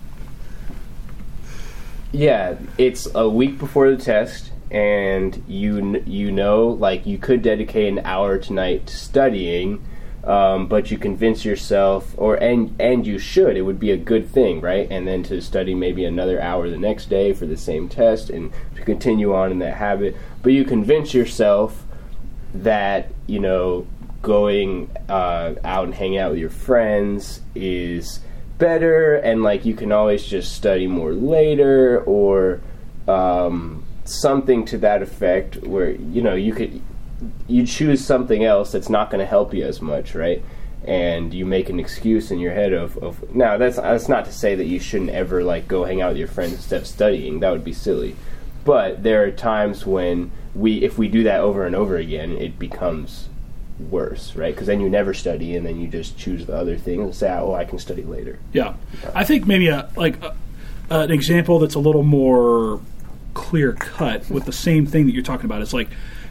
yeah 2.12 2.56
it's 2.78 3.06
a 3.14 3.28
week 3.28 3.58
before 3.58 3.90
the 3.90 3.96
test 4.02 4.50
and 4.70 5.42
you 5.46 5.78
kn- 5.80 6.04
you 6.06 6.30
know 6.32 6.66
like 6.68 7.06
you 7.06 7.18
could 7.18 7.42
dedicate 7.42 7.88
an 7.92 8.00
hour 8.04 8.38
tonight 8.38 8.86
to 8.86 8.96
studying 8.96 9.82
um, 10.24 10.66
but 10.66 10.90
you 10.90 10.98
convince 10.98 11.44
yourself 11.44 12.14
or 12.16 12.36
and 12.36 12.74
and 12.80 13.06
you 13.06 13.18
should 13.18 13.56
it 13.56 13.62
would 13.62 13.80
be 13.80 13.90
a 13.90 13.96
good 13.96 14.28
thing 14.28 14.60
right? 14.60 14.86
And 14.90 15.06
then 15.06 15.22
to 15.24 15.40
study 15.40 15.74
maybe 15.74 16.04
another 16.04 16.40
hour 16.40 16.68
the 16.68 16.76
next 16.76 17.06
day 17.06 17.32
for 17.32 17.46
the 17.46 17.56
same 17.56 17.88
test 17.88 18.30
and 18.30 18.52
to 18.76 18.82
continue 18.82 19.34
on 19.34 19.50
in 19.50 19.58
that 19.60 19.76
habit. 19.76 20.16
But 20.42 20.52
you 20.52 20.64
convince 20.64 21.12
yourself 21.12 21.84
that 22.54 23.10
you 23.26 23.40
know 23.40 23.86
going 24.20 24.90
uh, 25.08 25.54
out 25.64 25.84
and 25.84 25.94
hanging 25.94 26.18
out 26.18 26.30
with 26.30 26.40
your 26.40 26.50
friends 26.50 27.40
is 27.54 28.20
better 28.58 29.16
and 29.16 29.42
like 29.42 29.64
you 29.64 29.74
can 29.74 29.90
always 29.90 30.24
just 30.24 30.54
study 30.54 30.86
more 30.86 31.12
later 31.12 32.02
or 32.04 32.60
um, 33.08 33.84
something 34.04 34.64
to 34.64 34.78
that 34.78 35.02
effect 35.02 35.56
where 35.64 35.90
you 35.90 36.22
know 36.22 36.34
you 36.34 36.54
could 36.54 36.80
you 37.46 37.66
choose 37.66 38.04
something 38.04 38.44
else 38.44 38.72
that's 38.72 38.88
not 38.88 39.10
going 39.10 39.20
to 39.20 39.26
help 39.26 39.54
you 39.54 39.64
as 39.64 39.80
much 39.80 40.14
right? 40.14 40.42
And 40.84 41.32
you 41.32 41.44
make 41.44 41.68
an 41.68 41.78
excuse 41.78 42.30
in 42.32 42.40
your 42.40 42.52
head 42.52 42.72
of, 42.72 42.96
of 42.98 43.34
now 43.34 43.56
that's 43.56 43.76
that's 43.76 44.08
not 44.08 44.24
to 44.24 44.32
say 44.32 44.54
that 44.54 44.66
you 44.66 44.80
shouldn't 44.80 45.10
ever 45.10 45.44
like 45.44 45.68
go 45.68 45.84
hang 45.84 46.00
out 46.00 46.10
with 46.10 46.18
your 46.18 46.28
friends 46.28 46.54
instead 46.54 46.82
of 46.82 46.86
studying. 46.88 47.40
That 47.40 47.50
would 47.50 47.64
be 47.64 47.72
silly. 47.72 48.16
But 48.64 49.02
there 49.02 49.24
are 49.24 49.30
times 49.30 49.86
when 49.86 50.32
we 50.54 50.82
if 50.82 50.98
we 50.98 51.08
do 51.08 51.22
that 51.24 51.40
over 51.40 51.64
and 51.64 51.74
over 51.74 51.96
again 51.96 52.32
it 52.32 52.58
becomes 52.58 53.28
worse 53.78 54.36
right? 54.36 54.54
Because 54.54 54.66
then 54.66 54.80
you 54.80 54.90
never 54.90 55.14
study 55.14 55.56
and 55.56 55.64
then 55.64 55.80
you 55.80 55.86
just 55.86 56.18
choose 56.18 56.46
the 56.46 56.56
other 56.56 56.76
thing 56.76 57.00
and 57.00 57.14
say 57.14 57.30
oh 57.30 57.54
i 57.54 57.64
can 57.64 57.78
study 57.78 58.02
later. 58.02 58.38
Yeah, 58.52 58.74
I 59.14 59.24
think 59.24 59.46
maybe 59.46 59.68
a 59.68 59.88
like 59.96 60.22
a, 60.22 60.34
an 60.90 61.10
example 61.10 61.58
that's 61.58 61.74
a 61.74 61.80
little 61.80 62.02
more 62.02 62.80
clear 63.34 63.72
cut 63.72 64.28
with 64.30 64.44
the 64.44 64.52
same 64.52 64.86
thing 64.86 65.06
that 65.06 65.12
you're 65.12 65.22
talking 65.22 65.46
about 65.46 65.62
It's 65.62 65.72
like 65.72 65.88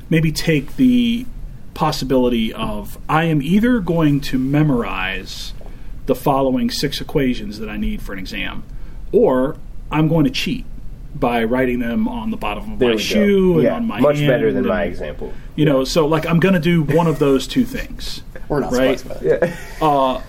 maybe 0.09 0.31
take 0.31 0.75
the 0.75 1.25
possibility 1.73 2.53
of 2.53 2.97
I 3.09 3.23
am 3.25 3.41
either 3.41 3.79
going 3.79 4.21
to 4.21 4.37
memorize 4.37 5.53
the 6.05 6.15
following 6.15 6.69
six 6.69 6.99
equations 7.01 7.59
that 7.59 7.69
I 7.69 7.77
need 7.77 8.01
for 8.01 8.13
an 8.13 8.19
exam, 8.19 8.63
or 9.11 9.55
I'm 9.91 10.07
going 10.07 10.25
to 10.25 10.31
cheat 10.31 10.65
by 11.15 11.43
writing 11.43 11.79
them 11.79 12.07
on 12.07 12.31
the 12.31 12.37
bottom 12.37 12.73
of 12.73 12.79
there 12.79 12.91
my 12.91 12.95
shoe 12.97 13.53
go 13.53 13.59
and 13.59 13.63
yeah 13.63 13.75
on 13.75 13.85
my 13.87 13.99
much 13.99 14.17
hand 14.17 14.27
better 14.29 14.51
than 14.53 14.65
my 14.65 14.83
example 14.83 15.33
You 15.55 15.65
know, 15.65 15.83
so 15.83 16.07
like 16.07 16.25
I'm 16.25 16.39
going 16.39 16.53
to 16.53 16.59
do 16.59 16.83
one 16.83 17.07
of 17.07 17.19
those 17.19 17.47
two 17.47 17.65
things. 17.65 18.21
We're 18.47 18.61
not 18.61 18.71
Right. 18.73 18.97
surprised 18.99 19.23
by 19.23 19.27
that. 19.29 19.49
yeah 19.49 19.85
uh, 19.85 20.21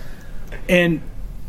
and 0.69 1.01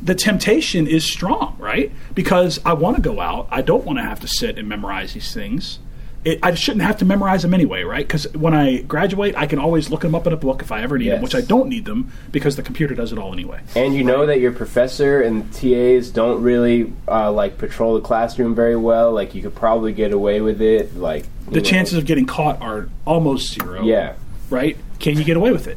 the 0.05 0.15
temptation 0.15 0.87
is 0.87 1.11
strong, 1.11 1.57
right? 1.59 1.91
Because 2.15 2.61
I 2.65 2.75
want 2.75 2.97
to 2.97 3.03
go 3.03 3.21
out. 3.21 3.49
I 3.51 3.63
don't 3.63 3.85
want 3.85 3.99
to 3.99 4.03
have 4.05 4.21
to 4.21 4.29
sit 4.29 4.59
and 4.59 4.69
memorize 4.69 5.15
these 5.15 5.33
things. 5.33 5.79
It, 6.25 6.39
I 6.43 6.55
shouldn't 6.55 6.83
have 6.85 6.97
to 6.99 7.05
memorize 7.05 7.43
them 7.43 7.53
anyway, 7.53 7.83
right? 7.83 8.07
Because 8.07 8.27
when 8.35 8.55
I 8.55 8.81
graduate, 8.81 9.35
I 9.37 9.47
can 9.47 9.59
always 9.59 9.91
look 9.91 10.01
them 10.01 10.15
up 10.15 10.27
in 10.27 10.33
a 10.33 10.39
book 10.39 10.63
if 10.63 10.73
I 10.73 10.83
ever 10.83 10.97
need 10.97 11.11
them, 11.11 11.21
which 11.21 11.35
I 11.35 11.43
don't 11.43 11.69
need 11.69 11.85
them 11.85 12.13
because 12.33 12.57
the 12.57 12.63
computer 12.63 12.95
does 12.95 13.13
it 13.13 13.19
all 13.19 13.33
anyway. 13.33 13.61
And 13.77 13.95
you 13.95 14.05
know 14.05 14.25
that 14.25 14.41
your 14.41 14.53
professor 14.53 15.21
and 15.21 15.53
TAs 15.53 16.09
don't 16.11 16.43
really 16.43 16.91
uh, 17.09 17.31
like 17.31 17.59
patrol 17.59 17.95
the 17.95 18.01
classroom 18.01 18.55
very 18.55 18.77
well. 18.77 19.13
Like 19.13 19.35
you 19.35 19.43
could 19.43 19.55
probably 19.55 19.93
get 19.93 20.13
away 20.13 20.41
with 20.41 20.63
it. 20.63 20.97
Like 20.97 21.27
The 21.47 21.57
know. 21.57 21.61
chances 21.63 21.99
of 21.99 22.07
getting 22.07 22.25
caught 22.25 22.61
are 22.63 22.89
almost 23.07 23.53
zero. 23.53 23.83
Yeah. 23.85 24.15
Right? 24.49 24.79
Can 25.01 25.19
you 25.19 25.25
get 25.25 25.37
away 25.37 25.53
with 25.53 25.67
it? 25.67 25.77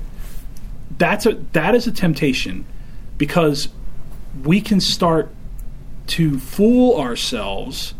That's 0.98 1.26
a 1.26 1.34
that 1.52 1.76
is 1.76 1.88
a 1.88 1.92
temptation 1.92 2.66
because 3.18 3.68
we 4.44 4.62
can 4.62 4.80
start 4.80 5.30
to 6.08 6.40
fool 6.40 7.00
ourselves 7.00 7.94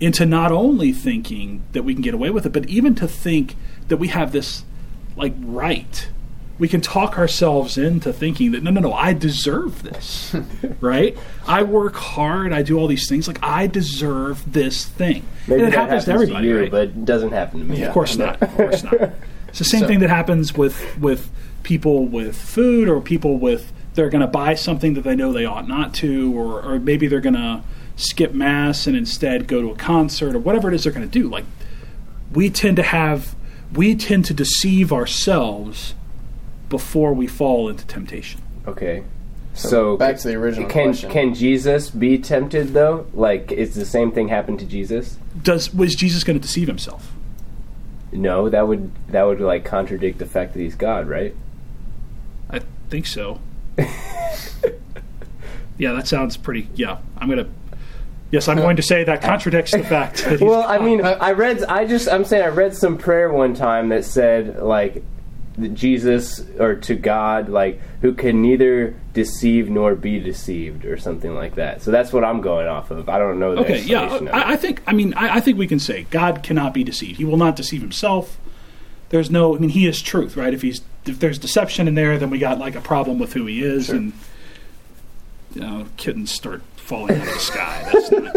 into 0.00 0.26
not 0.26 0.50
only 0.50 0.92
thinking 0.92 1.62
that 1.72 1.84
we 1.84 1.92
can 1.94 2.02
get 2.02 2.14
away 2.14 2.30
with 2.30 2.44
it, 2.46 2.52
but 2.52 2.68
even 2.68 2.94
to 2.96 3.06
think 3.06 3.54
that 3.88 3.98
we 3.98 4.08
have 4.08 4.32
this 4.32 4.64
like 5.16 5.34
right. 5.38 6.08
We 6.58 6.68
can 6.68 6.80
talk 6.80 7.18
ourselves 7.18 7.76
into 7.78 8.12
thinking 8.12 8.52
that 8.52 8.62
no, 8.62 8.70
no, 8.70 8.80
no, 8.80 8.92
I 8.92 9.14
deserve 9.14 9.82
this, 9.82 10.34
right? 10.80 11.16
I 11.46 11.62
work 11.64 11.94
hard, 11.96 12.52
I 12.52 12.62
do 12.62 12.78
all 12.78 12.86
these 12.86 13.08
things, 13.08 13.26
like 13.26 13.42
I 13.42 13.66
deserve 13.66 14.52
this 14.52 14.84
thing, 14.84 15.24
Maybe 15.48 15.62
and 15.62 15.72
it 15.72 15.76
that 15.76 15.88
happens, 15.88 16.04
to 16.04 16.12
everybody, 16.12 16.48
you, 16.48 16.60
right? 16.60 16.70
but 16.70 16.82
it 16.88 17.04
doesn't 17.04 17.32
happen 17.32 17.60
to 17.60 17.66
me. 17.66 17.82
Of 17.82 17.92
course 17.92 18.16
not. 18.16 18.40
Of 18.42 18.50
course 18.54 18.82
not. 18.82 18.94
It's 19.48 19.58
the 19.58 19.64
same 19.66 19.80
So- 19.80 19.86
thing 19.88 20.00
that 20.00 20.08
happens 20.10 20.54
with 20.54 20.96
with 20.98 21.30
people 21.62 22.06
with 22.06 22.34
food 22.36 22.88
or 22.88 23.00
people 23.02 23.36
with 23.38 23.70
they're 23.94 24.10
going 24.10 24.22
to 24.22 24.26
buy 24.26 24.54
something 24.54 24.94
that 24.94 25.02
they 25.02 25.14
know 25.14 25.32
they 25.32 25.44
ought 25.44 25.68
not 25.68 25.94
to, 25.94 26.36
or 26.36 26.62
or 26.62 26.78
maybe 26.78 27.06
they're 27.06 27.20
going 27.20 27.34
to 27.34 27.62
skip 27.96 28.32
mass 28.32 28.86
and 28.86 28.96
instead 28.96 29.46
go 29.46 29.60
to 29.60 29.70
a 29.70 29.76
concert 29.76 30.34
or 30.34 30.38
whatever 30.38 30.68
it 30.68 30.74
is 30.74 30.84
they're 30.84 30.92
going 30.92 31.08
to 31.08 31.20
do. 31.20 31.28
Like 31.28 31.44
we 32.32 32.50
tend 32.50 32.76
to 32.76 32.82
have 32.82 33.34
we 33.72 33.94
tend 33.94 34.24
to 34.26 34.34
deceive 34.34 34.92
ourselves 34.92 35.94
before 36.68 37.12
we 37.12 37.26
fall 37.26 37.68
into 37.68 37.86
temptation. 37.86 38.40
Okay. 38.66 39.04
So, 39.54 39.98
back 39.98 40.16
to 40.16 40.28
the 40.28 40.34
original 40.34 40.68
can 40.68 40.84
question. 40.86 41.10
can 41.10 41.34
Jesus 41.34 41.90
be 41.90 42.16
tempted 42.16 42.68
though? 42.68 43.06
Like, 43.12 43.52
is 43.52 43.74
the 43.74 43.84
same 43.84 44.10
thing 44.10 44.28
happen 44.28 44.56
to 44.56 44.64
Jesus? 44.64 45.18
Does 45.42 45.74
was 45.74 45.94
Jesus 45.94 46.24
going 46.24 46.38
to 46.38 46.42
deceive 46.42 46.68
himself? 46.68 47.12
No, 48.12 48.48
that 48.48 48.66
would 48.66 48.90
that 49.08 49.24
would 49.24 49.40
like 49.40 49.64
contradict 49.64 50.18
the 50.18 50.26
fact 50.26 50.54
that 50.54 50.60
he's 50.60 50.74
God, 50.74 51.06
right? 51.06 51.34
I 52.48 52.60
think 52.88 53.06
so. 53.06 53.40
Yeah, 55.78 55.92
that 55.92 56.06
sounds 56.06 56.36
pretty. 56.36 56.68
Yeah, 56.74 56.98
I'm 57.18 57.28
gonna. 57.28 57.48
Yes, 58.30 58.48
I'm 58.48 58.56
going 58.56 58.76
to 58.76 58.82
say 58.82 59.04
that 59.04 59.20
contradicts 59.20 59.72
the 59.72 59.84
fact 59.84 60.24
that 60.24 60.32
he's. 60.32 60.40
Well, 60.40 60.62
I 60.62 60.78
mean, 60.78 61.04
I 61.04 61.32
read. 61.32 61.64
I 61.64 61.86
just. 61.86 62.08
I'm 62.08 62.24
saying 62.24 62.42
I 62.42 62.48
read 62.48 62.74
some 62.74 62.96
prayer 62.96 63.30
one 63.30 63.54
time 63.54 63.90
that 63.90 64.04
said 64.04 64.62
like 64.62 65.04
Jesus 65.74 66.40
or 66.58 66.76
to 66.76 66.94
God 66.94 67.50
like 67.50 67.78
who 68.00 68.14
can 68.14 68.40
neither 68.40 68.94
deceive 69.12 69.68
nor 69.68 69.94
be 69.94 70.18
deceived 70.18 70.86
or 70.86 70.96
something 70.96 71.34
like 71.34 71.56
that. 71.56 71.82
So 71.82 71.90
that's 71.90 72.12
what 72.12 72.24
I'm 72.24 72.40
going 72.40 72.66
off 72.66 72.90
of. 72.90 73.08
I 73.08 73.18
don't 73.18 73.38
know. 73.38 73.50
Okay, 73.58 73.82
yeah. 73.82 74.18
I, 74.32 74.52
I 74.52 74.56
think. 74.56 74.82
I 74.86 74.92
mean, 74.92 75.12
I, 75.14 75.36
I 75.36 75.40
think 75.40 75.58
we 75.58 75.66
can 75.66 75.78
say 75.78 76.06
God 76.10 76.42
cannot 76.42 76.72
be 76.72 76.84
deceived. 76.84 77.18
He 77.18 77.24
will 77.24 77.36
not 77.36 77.54
deceive 77.54 77.82
himself. 77.82 78.38
There's 79.12 79.30
no. 79.30 79.54
I 79.54 79.58
mean, 79.60 79.70
He 79.70 79.86
is 79.86 80.02
truth, 80.02 80.36
right? 80.36 80.52
If 80.52 80.62
he's 80.62 80.80
if 81.06 81.20
there's 81.20 81.38
deception 81.38 81.86
in 81.86 81.94
there, 81.94 82.18
then 82.18 82.30
we 82.30 82.38
got 82.38 82.58
like 82.58 82.74
a 82.74 82.80
problem 82.80 83.18
with 83.20 83.34
who 83.34 83.46
He 83.46 83.62
is, 83.62 83.88
and 83.90 84.12
you 85.54 85.60
know, 85.60 85.86
kittens 85.96 86.30
start 86.32 86.62
falling 86.76 87.14
out 87.16 87.28
of 87.28 87.34
the 87.34 87.38
sky. 87.40 87.88
That's 87.92 88.10
not, 88.10 88.32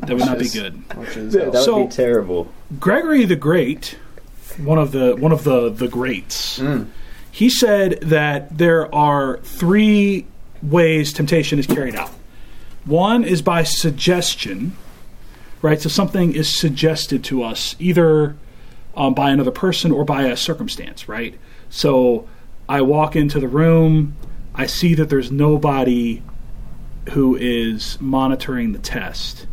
that 0.00 0.08
would 0.10 0.18
not 0.20 0.38
be 0.38 0.48
good. 0.48 0.88
That 0.88 1.52
would 1.52 1.62
So- 1.64 1.84
be 1.84 1.90
terrible. 1.90 2.50
Gregory 2.80 3.24
the 3.26 3.36
Great, 3.36 3.98
one 4.56 4.78
of 4.78 4.92
the 4.92 5.14
one 5.16 5.32
of 5.32 5.44
the 5.44 5.68
the 5.68 5.88
greats, 5.88 6.62
he 7.30 7.50
said 7.50 7.98
that 8.02 8.56
there 8.56 8.92
are 8.94 9.38
three 9.38 10.26
ways 10.62 11.12
temptation 11.12 11.58
is 11.58 11.66
carried 11.66 11.94
out. 11.96 12.10
One 12.84 13.22
is 13.24 13.42
by 13.42 13.64
suggestion, 13.64 14.76
right? 15.60 15.80
So 15.80 15.88
something 15.88 16.34
is 16.34 16.56
suggested 16.58 17.22
to 17.24 17.42
us 17.42 17.74
either 17.78 18.36
um, 18.98 19.14
by 19.14 19.30
another 19.30 19.52
person 19.52 19.92
or 19.92 20.04
by 20.04 20.24
a 20.24 20.36
circumstance, 20.36 21.08
right? 21.08 21.38
So 21.70 22.28
I 22.68 22.82
walk 22.82 23.14
into 23.14 23.38
the 23.38 23.48
room, 23.48 24.16
I 24.54 24.66
see 24.66 24.94
that 24.96 25.08
there's 25.08 25.30
nobody 25.30 26.20
who 27.12 27.36
is 27.36 27.96
monitoring 28.00 28.72
the 28.72 28.80
test. 28.80 29.46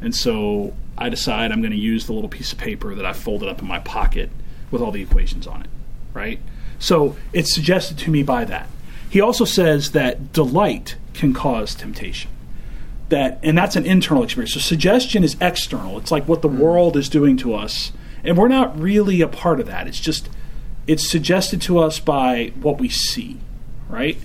And 0.00 0.14
so 0.14 0.74
I 0.96 1.10
decide 1.10 1.52
I'm 1.52 1.60
going 1.60 1.72
to 1.72 1.78
use 1.78 2.06
the 2.06 2.14
little 2.14 2.30
piece 2.30 2.52
of 2.52 2.58
paper 2.58 2.94
that 2.94 3.04
I 3.04 3.12
folded 3.12 3.48
up 3.50 3.60
in 3.60 3.68
my 3.68 3.80
pocket 3.80 4.30
with 4.70 4.80
all 4.80 4.90
the 4.90 5.02
equations 5.02 5.46
on 5.46 5.60
it, 5.60 5.70
right? 6.14 6.40
So 6.78 7.16
it's 7.34 7.54
suggested 7.54 7.98
to 7.98 8.10
me 8.10 8.22
by 8.22 8.46
that. 8.46 8.66
He 9.10 9.20
also 9.20 9.44
says 9.44 9.92
that 9.92 10.32
delight 10.32 10.96
can 11.12 11.34
cause 11.34 11.74
temptation. 11.74 12.30
That 13.10 13.38
and 13.42 13.56
that's 13.56 13.76
an 13.76 13.86
internal 13.86 14.24
experience. 14.24 14.54
So 14.54 14.60
suggestion 14.60 15.22
is 15.22 15.36
external. 15.40 15.98
It's 15.98 16.10
like 16.10 16.26
what 16.26 16.42
the 16.42 16.48
world 16.48 16.96
is 16.96 17.08
doing 17.08 17.36
to 17.38 17.54
us, 17.54 17.92
and 18.26 18.36
we're 18.36 18.48
not 18.48 18.78
really 18.78 19.20
a 19.20 19.28
part 19.28 19.60
of 19.60 19.66
that. 19.66 19.86
It's 19.86 20.00
just 20.00 20.28
it's 20.86 21.08
suggested 21.08 21.60
to 21.62 21.78
us 21.78 21.98
by 22.00 22.52
what 22.60 22.78
we 22.78 22.88
see, 22.88 23.38
right? 23.88 24.16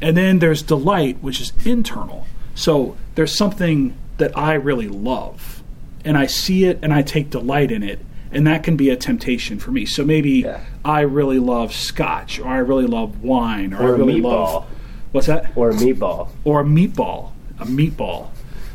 And 0.00 0.16
then 0.16 0.38
there's 0.40 0.62
delight, 0.62 1.18
which 1.20 1.40
is 1.40 1.52
internal. 1.64 2.26
So 2.54 2.96
there's 3.14 3.34
something 3.36 3.94
that 4.18 4.36
I 4.36 4.54
really 4.54 4.88
love, 4.88 5.62
and 6.04 6.16
I 6.18 6.26
see 6.26 6.64
it 6.64 6.78
and 6.82 6.92
I 6.92 7.02
take 7.02 7.30
delight 7.30 7.70
in 7.72 7.82
it, 7.82 8.00
and 8.32 8.46
that 8.46 8.62
can 8.64 8.76
be 8.76 8.90
a 8.90 8.96
temptation 8.96 9.58
for 9.58 9.70
me. 9.70 9.86
So 9.86 10.04
maybe 10.04 10.30
Yeah. 10.40 10.60
I 10.84 11.00
really 11.02 11.38
love 11.38 11.72
scotch, 11.72 12.38
or 12.40 12.48
I 12.48 12.58
really 12.58 12.86
love 12.86 13.22
wine, 13.22 13.72
or, 13.72 13.82
Or 13.82 13.86
I 13.86 13.88
a 13.90 13.92
really 13.98 14.20
meatball. 14.20 14.52
love 14.54 14.64
what's 15.12 15.26
that? 15.28 15.52
Or 15.56 15.70
a 15.70 15.74
meatball. 15.74 16.28
or 16.44 16.60
a 16.60 16.64
meatball, 16.64 17.30
a 17.60 17.64
meatball. 17.66 18.28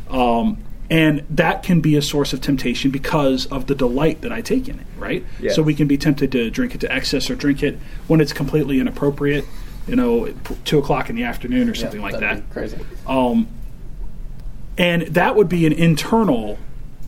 Um, 0.10 0.58
and 0.90 1.26
that 1.30 1.64
can 1.64 1.82
be 1.82 1.96
a 1.96 2.02
source 2.02 2.34
of 2.34 2.42
temptation 2.42 2.90
because 2.90 3.46
of 3.48 3.68
the 3.68 3.76
delight 3.76 4.22
that 4.22 4.32
I 4.32 4.42
take 4.42 4.68
in 4.68 4.80
it, 4.80 4.88
right? 4.98 5.24
Yeah. 5.40 5.52
So 5.52 5.62
we 5.62 5.76
can 5.76 5.88
be 5.88 5.98
tempted 5.98 6.32
to 6.32 6.50
drink 6.50 6.74
it 6.74 6.82
to 6.82 6.92
excess 6.92 7.30
or 7.30 7.36
drink 7.36 7.62
it 7.62 7.78
when 8.08 8.22
it's 8.22 8.34
completely 8.34 8.80
inappropriate, 8.80 9.46
you 9.88 9.96
know, 9.96 10.26
at 10.26 10.66
two 10.66 10.80
o'clock 10.80 11.10
in 11.10 11.16
the 11.16 11.24
afternoon 11.24 11.70
or 11.70 11.76
something 11.76 12.02
like 12.02 12.20
that'd 12.20 12.44
that. 12.44 12.52
crazy. 12.52 12.78
Um, 13.06 13.48
and 14.78 15.04
that 15.04 15.36
would 15.36 15.50
be 15.50 15.66
an 15.66 15.74
internal 15.74 16.58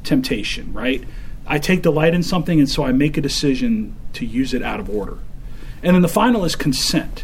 temptation, 0.03 0.73
right? 0.73 1.03
I 1.47 1.57
take 1.57 1.81
delight 1.81 2.13
in 2.13 2.21
something, 2.21 2.59
and 2.59 2.69
so 2.69 2.83
I 2.83 2.91
make 2.91 3.17
a 3.17 3.21
decision 3.21 3.95
to 4.13 4.25
use 4.25 4.53
it 4.53 4.61
out 4.61 4.79
of 4.79 4.89
order. 4.89 5.17
And 5.81 5.95
then 5.95 6.01
the 6.01 6.07
final 6.07 6.45
is 6.45 6.55
consent. 6.55 7.23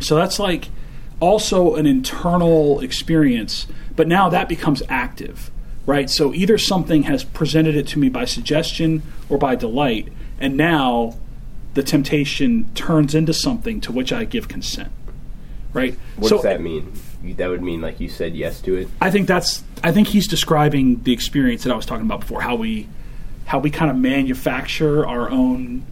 So 0.00 0.14
that's 0.14 0.38
like 0.38 0.68
also 1.20 1.76
an 1.76 1.86
internal 1.86 2.80
experience, 2.80 3.66
but 3.98 4.06
now 4.06 4.28
that 4.28 4.48
becomes 4.48 4.80
active, 4.88 5.50
right? 5.84 6.08
So 6.08 6.32
either 6.32 6.56
something 6.56 7.02
has 7.02 7.24
presented 7.24 7.74
it 7.74 7.88
to 7.88 7.98
me 7.98 8.08
by 8.08 8.26
suggestion 8.26 9.02
or 9.28 9.38
by 9.38 9.56
delight, 9.56 10.12
and 10.38 10.56
now 10.56 11.16
the 11.74 11.82
temptation 11.82 12.72
turns 12.76 13.12
into 13.12 13.34
something 13.34 13.80
to 13.80 13.90
which 13.90 14.12
I 14.12 14.24
give 14.24 14.46
consent, 14.46 14.92
right? 15.72 15.98
What 16.14 16.28
so 16.28 16.36
does 16.36 16.44
that 16.44 16.60
mean? 16.60 16.92
That 17.38 17.48
would 17.48 17.60
mean 17.60 17.80
like 17.80 17.98
you 17.98 18.08
said 18.08 18.36
yes 18.36 18.60
to 18.60 18.76
it. 18.76 18.88
I 19.00 19.10
think 19.10 19.26
that's 19.26 19.64
I 19.82 19.90
think 19.90 20.06
he's 20.06 20.28
describing 20.28 21.02
the 21.02 21.12
experience 21.12 21.64
that 21.64 21.72
I 21.72 21.76
was 21.76 21.84
talking 21.84 22.06
about 22.06 22.20
before, 22.20 22.40
how 22.40 22.54
we 22.54 22.88
how 23.46 23.58
we 23.58 23.68
kind 23.68 23.90
of 23.90 23.96
manufacture 23.96 25.04
our 25.04 25.28
own 25.28 25.84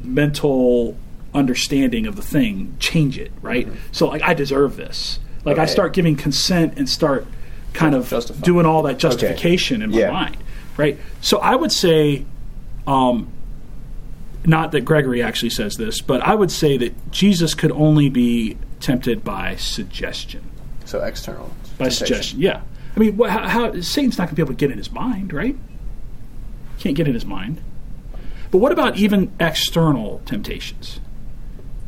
mental 0.00 0.96
understanding 1.34 2.06
of 2.06 2.14
the 2.14 2.22
thing, 2.22 2.76
change 2.78 3.18
it, 3.18 3.32
right? 3.42 3.66
Mm-hmm. 3.66 3.78
So 3.90 4.06
like 4.06 4.22
I 4.22 4.34
deserve 4.34 4.76
this. 4.76 5.18
Like 5.44 5.58
I 5.58 5.66
start 5.66 5.92
giving 5.92 6.16
consent 6.16 6.74
and 6.78 6.88
start 6.88 7.26
kind 7.72 7.94
of 7.94 8.08
Justifying. 8.08 8.42
doing 8.42 8.66
all 8.66 8.82
that 8.84 8.98
justification 8.98 9.82
in 9.82 9.90
my 9.90 9.98
Yeah. 9.98 10.10
mind, 10.12 10.36
right? 10.76 10.98
So 11.20 11.38
I 11.38 11.54
would 11.56 11.72
say 11.72 12.24
um 12.86 13.28
not 14.46 14.72
that 14.72 14.82
Gregory 14.82 15.22
actually 15.22 15.50
says 15.50 15.76
this, 15.76 16.00
but 16.02 16.20
I 16.20 16.34
would 16.34 16.50
say 16.50 16.76
that 16.76 17.10
Jesus 17.10 17.54
could 17.54 17.72
only 17.72 18.10
be 18.10 18.58
tempted 18.80 19.24
by 19.24 19.56
suggestion 19.56 20.42
So 20.84 21.00
external. 21.02 21.50
by 21.78 21.88
suggestion. 21.88 22.40
Yeah, 22.40 22.60
I 22.94 23.00
mean, 23.00 23.16
wha- 23.16 23.28
how, 23.28 23.48
how 23.48 23.80
Satan's 23.80 24.18
not 24.18 24.24
going 24.26 24.30
to 24.30 24.34
be 24.36 24.42
able 24.42 24.52
to 24.52 24.56
get 24.58 24.70
in 24.70 24.76
his 24.76 24.92
mind, 24.92 25.32
right? 25.32 25.56
Can't 26.78 26.94
get 26.94 27.08
in 27.08 27.14
his 27.14 27.24
mind. 27.24 27.62
But 28.50 28.58
what 28.58 28.70
about 28.70 28.96
even 28.98 29.32
external 29.40 30.20
temptations? 30.26 31.00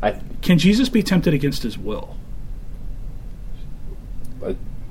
I 0.01 0.19
Can 0.41 0.57
Jesus 0.57 0.89
be 0.89 1.03
tempted 1.03 1.33
against 1.35 1.61
his 1.63 1.77
will? 1.77 2.15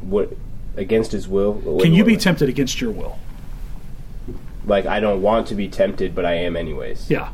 What 0.09 0.33
against 0.77 1.13
his 1.13 1.27
will. 1.29 1.53
What- 1.55 1.83
Can 1.83 1.93
you 1.95 2.03
what- 2.05 2.09
be 2.09 2.17
tempted 2.17 2.49
against 2.49 2.81
your 2.81 2.91
will? 2.91 3.19
like 4.67 4.85
I 4.87 4.99
don't 5.01 5.23
want 5.23 5.47
to 5.49 5.55
be 5.55 5.69
tempted, 5.69 6.15
but 6.15 6.25
I 6.25 6.35
am 6.35 6.57
anyways. 6.57 7.09
Yeah. 7.11 7.29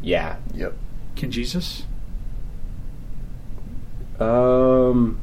Yeah. 0.00 0.36
Yep. 0.54 0.74
Can 1.16 1.30
Jesus? 1.30 1.82
Um. 4.20 5.18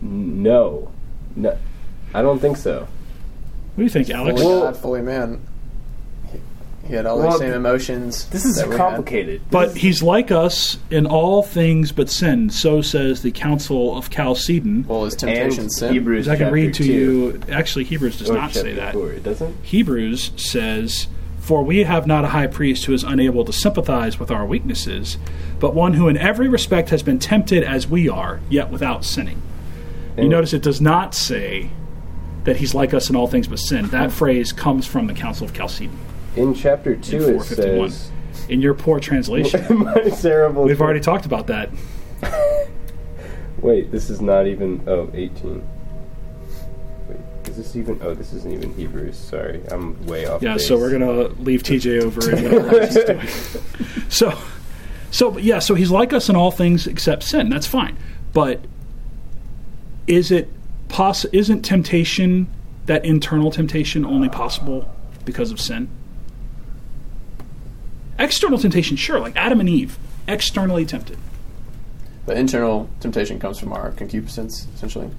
No. 0.00 0.90
No. 1.36 1.56
I 2.14 2.22
don't 2.22 2.38
think 2.40 2.56
so. 2.56 2.80
What 2.80 3.76
do 3.76 3.82
you 3.84 3.88
think, 3.88 4.10
Alex? 4.10 4.40
Fully 4.40 4.54
Well- 4.54 4.64
God, 4.64 4.76
fully 4.76 5.02
man. 5.02 5.40
He, 6.82 6.88
he 6.88 6.94
had 6.94 7.06
all 7.06 7.18
Well, 7.18 7.32
the 7.32 7.38
same 7.38 7.52
emotions. 7.52 8.26
This 8.28 8.44
is 8.44 8.56
that 8.56 8.68
had. 8.68 8.76
complicated. 8.76 9.40
But 9.50 9.76
he's 9.76 10.02
like 10.02 10.30
us 10.30 10.78
in 10.90 11.06
all 11.06 11.42
things 11.42 11.92
but 11.92 12.10
sin. 12.10 12.50
So 12.50 12.82
says 12.82 13.22
the 13.22 13.30
Council 13.30 13.96
of 13.96 14.10
Chalcedon. 14.10 14.86
Well, 14.86 15.04
is 15.04 15.14
And 15.14 15.20
temptation 15.20 15.70
sin? 15.70 15.92
Hebrews. 15.92 16.28
I 16.28 16.36
can 16.36 16.52
read 16.52 16.74
to 16.74 16.84
two. 16.84 16.92
you. 16.92 17.40
Actually, 17.50 17.84
Hebrews 17.84 18.18
does 18.18 18.30
Or 18.30 18.34
not 18.34 18.52
say 18.52 18.72
that. 18.74 18.94
four, 18.94 19.12
It 19.12 19.22
doesn't. 19.22 19.56
Hebrews 19.64 20.32
says, 20.36 21.06
For 21.40 21.62
we 21.62 21.84
have 21.84 22.06
not 22.06 22.24
a 22.24 22.28
high 22.28 22.46
priest 22.46 22.84
who 22.86 22.92
is 22.94 23.02
unable 23.04 23.44
to 23.44 23.52
sympathize 23.52 24.18
with 24.18 24.30
our 24.30 24.44
weaknesses, 24.46 25.18
but 25.60 25.74
one 25.74 25.94
who 25.94 26.08
in 26.08 26.16
every 26.16 26.48
respect 26.48 26.90
has 26.90 27.02
been 27.02 27.18
tempted 27.18 27.62
as 27.64 27.86
we 27.88 28.08
are, 28.08 28.40
yet 28.50 28.70
without 28.70 29.04
sinning. 29.04 29.40
You 30.18 30.28
notice 30.28 30.52
it 30.52 30.62
does 30.62 30.80
not 30.80 31.14
say 31.14 31.70
that 32.44 32.56
he's 32.56 32.74
like 32.74 32.92
us 32.92 33.08
in 33.08 33.16
all 33.16 33.28
things 33.28 33.46
but 33.48 33.58
sin. 33.60 33.86
That 33.88 34.10
phrase 34.20 34.52
comes 34.52 34.86
from 34.86 35.06
the 35.06 35.14
Council 35.14 35.46
of 35.46 35.54
Chalcedon 35.54 35.96
In 36.36 36.54
chapter 36.54 36.96
two, 36.96 37.28
in 37.28 37.34
it 37.36 37.42
says. 37.44 38.10
In 38.48 38.60
your 38.60 38.74
poor 38.74 38.98
translation, 38.98 39.78
My 39.84 39.94
terrible. 40.20 40.64
we've 40.64 40.80
already 40.80 41.00
talked 41.00 41.26
about 41.26 41.46
that. 41.48 41.68
Wait, 43.60 43.90
this 43.92 44.10
is 44.10 44.20
not 44.20 44.46
even. 44.46 44.82
Oh, 44.86 45.10
18. 45.14 45.62
Wait, 47.08 47.18
is 47.48 47.56
this 47.56 47.76
even. 47.76 47.98
Oh, 48.02 48.14
this 48.14 48.32
isn't 48.32 48.52
even 48.52 48.74
Hebrews. 48.74 49.16
Sorry, 49.16 49.62
I'm 49.70 50.04
way 50.06 50.26
off. 50.26 50.42
Yeah, 50.42 50.54
base. 50.54 50.66
so 50.66 50.78
we're 50.78 50.90
gonna 50.90 51.28
leave 51.42 51.62
TJ 51.62 52.02
over 52.04 52.30
and 52.30 52.42
whatever 52.42 52.80
else 52.80 52.94
he's 52.94 53.04
doing. 53.04 53.28
So, 54.08 54.38
so 55.10 55.36
yeah, 55.38 55.58
so 55.58 55.74
he's 55.74 55.90
like 55.90 56.12
us 56.12 56.28
in 56.28 56.36
all 56.36 56.50
things 56.50 56.86
except 56.86 57.22
sin. 57.22 57.48
That's 57.50 57.66
fine, 57.66 57.96
but 58.32 58.64
is 60.06 60.30
it 60.32 60.48
poss- 60.88 61.26
Isn't 61.26 61.62
temptation 61.62 62.48
that 62.86 63.04
internal 63.04 63.50
temptation 63.50 64.04
only 64.04 64.28
possible 64.28 64.90
because 65.24 65.50
of 65.52 65.60
sin? 65.60 65.88
External 68.18 68.58
temptation, 68.58 68.96
sure, 68.96 69.18
like 69.20 69.36
Adam 69.36 69.60
and 69.60 69.68
Eve, 69.68 69.98
externally 70.28 70.84
tempted. 70.84 71.18
But 72.26 72.36
internal 72.36 72.88
temptation 73.00 73.38
comes 73.38 73.58
from 73.58 73.72
our 73.72 73.90
concupiscence, 73.92 74.66
essentially. 74.74 75.10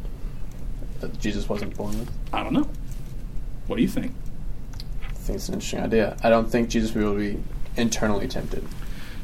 That 1.00 1.20
Jesus 1.20 1.50
wasn't 1.50 1.76
born 1.76 2.00
with. 2.00 2.12
I 2.32 2.44
don't 2.44 2.54
know. 2.54 2.70
What 3.68 3.76
do 3.76 3.82
you 3.82 3.88
think? 3.88 4.14
I 5.04 5.14
think 5.14 5.38
it's 5.38 5.48
an 5.50 5.56
interesting 5.56 5.82
idea. 5.82 6.18
I 6.24 6.30
don't 6.30 6.50
think 6.50 6.70
Jesus 6.70 6.94
will 6.94 7.16
be 7.16 7.42
internally 7.76 8.28
tempted. 8.28 8.66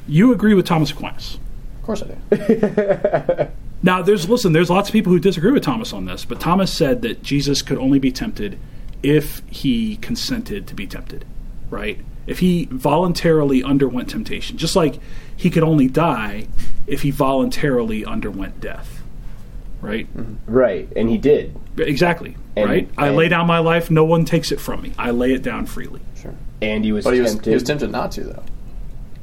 You 0.08 0.34
agree 0.34 0.54
with 0.54 0.66
Thomas 0.66 0.92
Aquinas. 0.92 1.40
Of 1.80 1.84
course 1.84 2.04
I 2.04 2.36
do. 2.36 3.48
Now, 3.82 4.02
there's 4.02 4.28
listen. 4.28 4.52
There's 4.52 4.70
lots 4.70 4.90
of 4.90 4.94
people 4.94 5.14
who 5.14 5.20
disagree 5.20 5.52
with 5.52 5.64
Thomas 5.64 5.94
on 5.94 6.06
this, 6.06 6.26
but 6.26 6.40
Thomas 6.40 6.74
said 6.74 7.02
that 7.04 7.24
Jesus 7.24 7.62
could 7.62 7.78
only 7.78 8.00
be 8.00 8.12
tempted 8.12 8.60
if 9.02 9.42
he 9.48 9.96
consented 9.98 10.68
to 10.68 10.76
be 10.76 10.86
tempted, 10.86 11.24
right? 11.70 12.00
If 12.30 12.40
he 12.40 12.68
voluntarily 12.72 13.64
underwent 13.64 14.10
temptation, 14.10 14.58
just 14.58 14.76
like 14.76 15.00
he 15.36 15.50
could 15.50 15.64
only 15.64 15.88
die 15.88 16.48
if 16.86 17.02
he 17.02 17.10
voluntarily 17.12 18.06
underwent 18.06 18.62
death, 18.62 19.02
right? 19.82 20.08
Right, 20.46 20.88
and 20.96 21.10
he 21.10 21.18
did. 21.18 21.56
Exactly, 21.78 22.38
And- 22.56 22.70
right? 22.70 22.90
I 22.98 23.10
lay 23.10 23.30
down 23.30 23.48
my 23.48 23.60
life; 23.60 23.90
no 23.90 24.06
one 24.06 24.26
takes 24.26 24.52
it 24.52 24.60
from 24.60 24.82
me. 24.84 24.92
I 24.98 25.10
lay 25.12 25.34
it 25.34 25.42
down 25.42 25.66
freely. 25.66 26.02
Sure. 26.22 26.36
And 26.62 26.86
he 26.86 26.92
was 26.92 27.04
But 27.06 27.16
he 27.16 27.22
was, 27.22 27.32
tempted. 27.32 27.50
he 27.50 27.54
was 27.56 27.64
tempted 27.64 27.92
not 27.92 28.12
to, 28.14 28.24
though. 28.26 28.44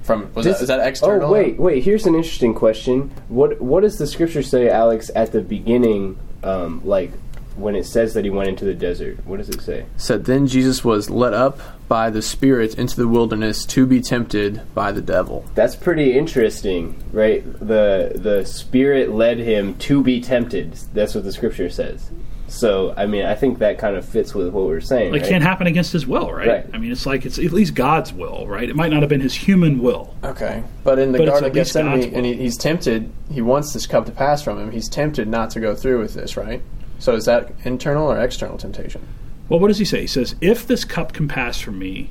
From 0.03 0.29
was 0.35 0.45
This- 0.45 0.57
that, 0.57 0.63
is 0.63 0.69
that 0.69 0.87
external? 0.87 1.29
Oh 1.29 1.33
wait, 1.33 1.59
wait. 1.59 1.83
Here's 1.85 2.07
an 2.07 2.15
interesting 2.17 2.55
question. 2.55 3.11
What 3.29 3.61
What 3.61 3.83
does 3.83 3.99
the 3.99 4.07
scripture 4.07 4.43
say, 4.43 4.69
Alex, 4.69 5.11
at 5.15 5.31
the 5.33 5.43
beginning? 5.43 6.17
Um, 6.43 6.81
like 6.85 7.13
when 7.57 7.75
it 7.75 7.87
says 7.87 8.15
that 8.15 8.25
he 8.25 8.31
went 8.31 8.49
into 8.49 8.65
the 8.65 8.75
desert. 8.75 9.19
What 9.27 9.39
does 9.39 9.49
it 9.49 9.61
say? 9.63 9.87
Said 9.97 10.25
then 10.27 10.47
Jesus 10.47 10.85
was 10.85 11.09
led 11.09 11.33
up 11.35 11.59
by 11.89 12.11
the 12.11 12.23
Spirit 12.23 12.75
into 12.77 12.97
the 12.97 13.09
wilderness 13.09 13.65
to 13.67 13.87
be 13.87 14.01
tempted 14.01 14.63
by 14.75 14.93
the 14.93 15.03
devil. 15.03 15.45
That's 15.55 15.77
pretty 15.77 16.17
interesting, 16.17 17.03
right? 17.13 17.45
The 17.59 18.13
the 18.15 18.45
spirit 18.45 19.13
led 19.13 19.39
him 19.39 19.75
to 19.79 20.03
be 20.03 20.21
tempted. 20.21 20.73
That's 20.93 21.15
what 21.15 21.25
the 21.25 21.33
scripture 21.33 21.71
says. 21.71 22.11
So, 22.49 22.95
I 22.97 23.07
mean, 23.07 23.25
I 23.25 23.35
think 23.35 23.59
that 23.59 23.79
kind 23.79 23.97
of 23.97 24.05
fits 24.05 24.33
with 24.33 24.49
what 24.51 24.67
we're 24.67 24.81
saying. 24.81 25.13
It 25.15 25.19
right? 25.19 25.29
can't 25.29 25.43
happen 25.43 25.67
against 25.67 25.93
his 25.93 26.07
will, 26.07 26.33
right? 26.33 26.49
Right. 26.49 26.67
I 26.73 26.79
mean, 26.79 26.93
it's 26.93 27.05
like 27.05 27.27
it's 27.27 27.39
at 27.39 27.53
least 27.53 27.75
God's 27.75 28.13
will, 28.13 28.47
right? 28.47 28.69
It 28.69 28.77
might 28.77 28.91
not 28.93 29.03
have 29.03 29.09
been 29.09 29.21
his 29.21 29.35
human 29.35 29.81
will. 29.81 30.15
Okay, 30.23 30.63
but 30.85 30.99
in 30.99 31.13
the 31.13 31.19
But 31.19 31.29
it's 31.29 31.31
Garden 31.33 31.45
at 31.45 31.51
of 31.51 31.55
Gethsemane, 31.55 32.15
and 32.15 32.25
he, 32.25 32.35
he's 32.35 32.57
tempted. 32.57 33.13
He 33.31 33.43
wants 33.43 33.73
this 33.73 33.87
cup 33.87 34.07
to 34.07 34.13
pass 34.13 34.43
from 34.43 34.59
him. 34.59 34.71
He's 34.71 34.89
tempted 34.89 35.29
not 35.29 35.51
to 35.51 35.61
go 35.61 35.75
through 35.75 36.01
with 36.01 36.15
this, 36.15 36.37
right? 36.37 36.63
So 36.99 37.15
is 37.15 37.25
that 37.25 37.53
internal 37.65 38.11
or 38.11 38.19
external 38.19 38.59
temptation? 38.59 39.07
Well, 39.49 39.61
what 39.61 39.69
does 39.69 39.79
he 39.79 39.85
say? 39.85 40.01
He 40.03 40.07
says, 40.07 40.35
"If 40.41 40.67
this 40.67 40.85
cup 40.85 41.13
can 41.13 41.29
pass 41.29 41.61
from 41.61 41.79
me, 41.79 42.11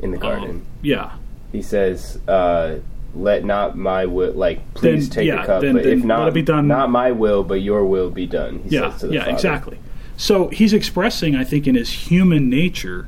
in 0.00 0.10
the 0.12 0.18
garden. 0.18 0.50
um, 0.50 0.62
yeah, 0.82 1.12
he 1.52 1.62
says, 1.62 2.18
uh, 2.28 2.76
"Let 3.14 3.44
not 3.44 3.76
my 3.76 4.06
will, 4.06 4.32
like, 4.32 4.74
please 4.74 5.08
Then, 5.08 5.14
take 5.14 5.26
yeah, 5.26 5.40
the 5.42 5.46
cup, 5.46 5.62
then- 5.62 5.74
but 5.74 5.84
then 5.84 5.98
if 5.98 6.04
not, 6.04 6.20
let 6.20 6.28
it 6.28 6.34
be 6.34 6.42
done- 6.42 6.68
not 6.68 6.90
my 6.90 7.10
will, 7.12 7.42
but 7.42 7.62
your 7.62 7.84
will 7.84 8.10
be 8.10 8.26
done." 8.26 8.60
He 8.68 8.76
yeah, 8.76 8.90
says 8.90 9.00
to 9.00 9.06
the 9.08 9.14
yeah, 9.14 9.20
Father. 9.20 9.32
exactly." 9.32 9.78
So 10.16 10.48
he's 10.48 10.72
expressing, 10.72 11.34
I 11.36 11.44
think, 11.44 11.66
in 11.66 11.74
his 11.74 11.90
human 12.10 12.48
nature, 12.48 13.06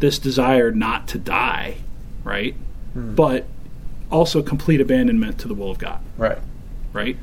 this 0.00 0.18
desire 0.18 0.70
not 0.70 1.06
to 1.08 1.18
die, 1.18 1.76
right? 2.24 2.54
Hmm. 2.92 3.14
But 3.14 3.46
also 4.10 4.42
complete 4.42 4.80
abandonment 4.80 5.38
to 5.38 5.48
the 5.48 5.54
will 5.54 5.70
of 5.70 5.78
God, 5.78 5.98
Right. 6.16 6.38
right? 6.92 7.16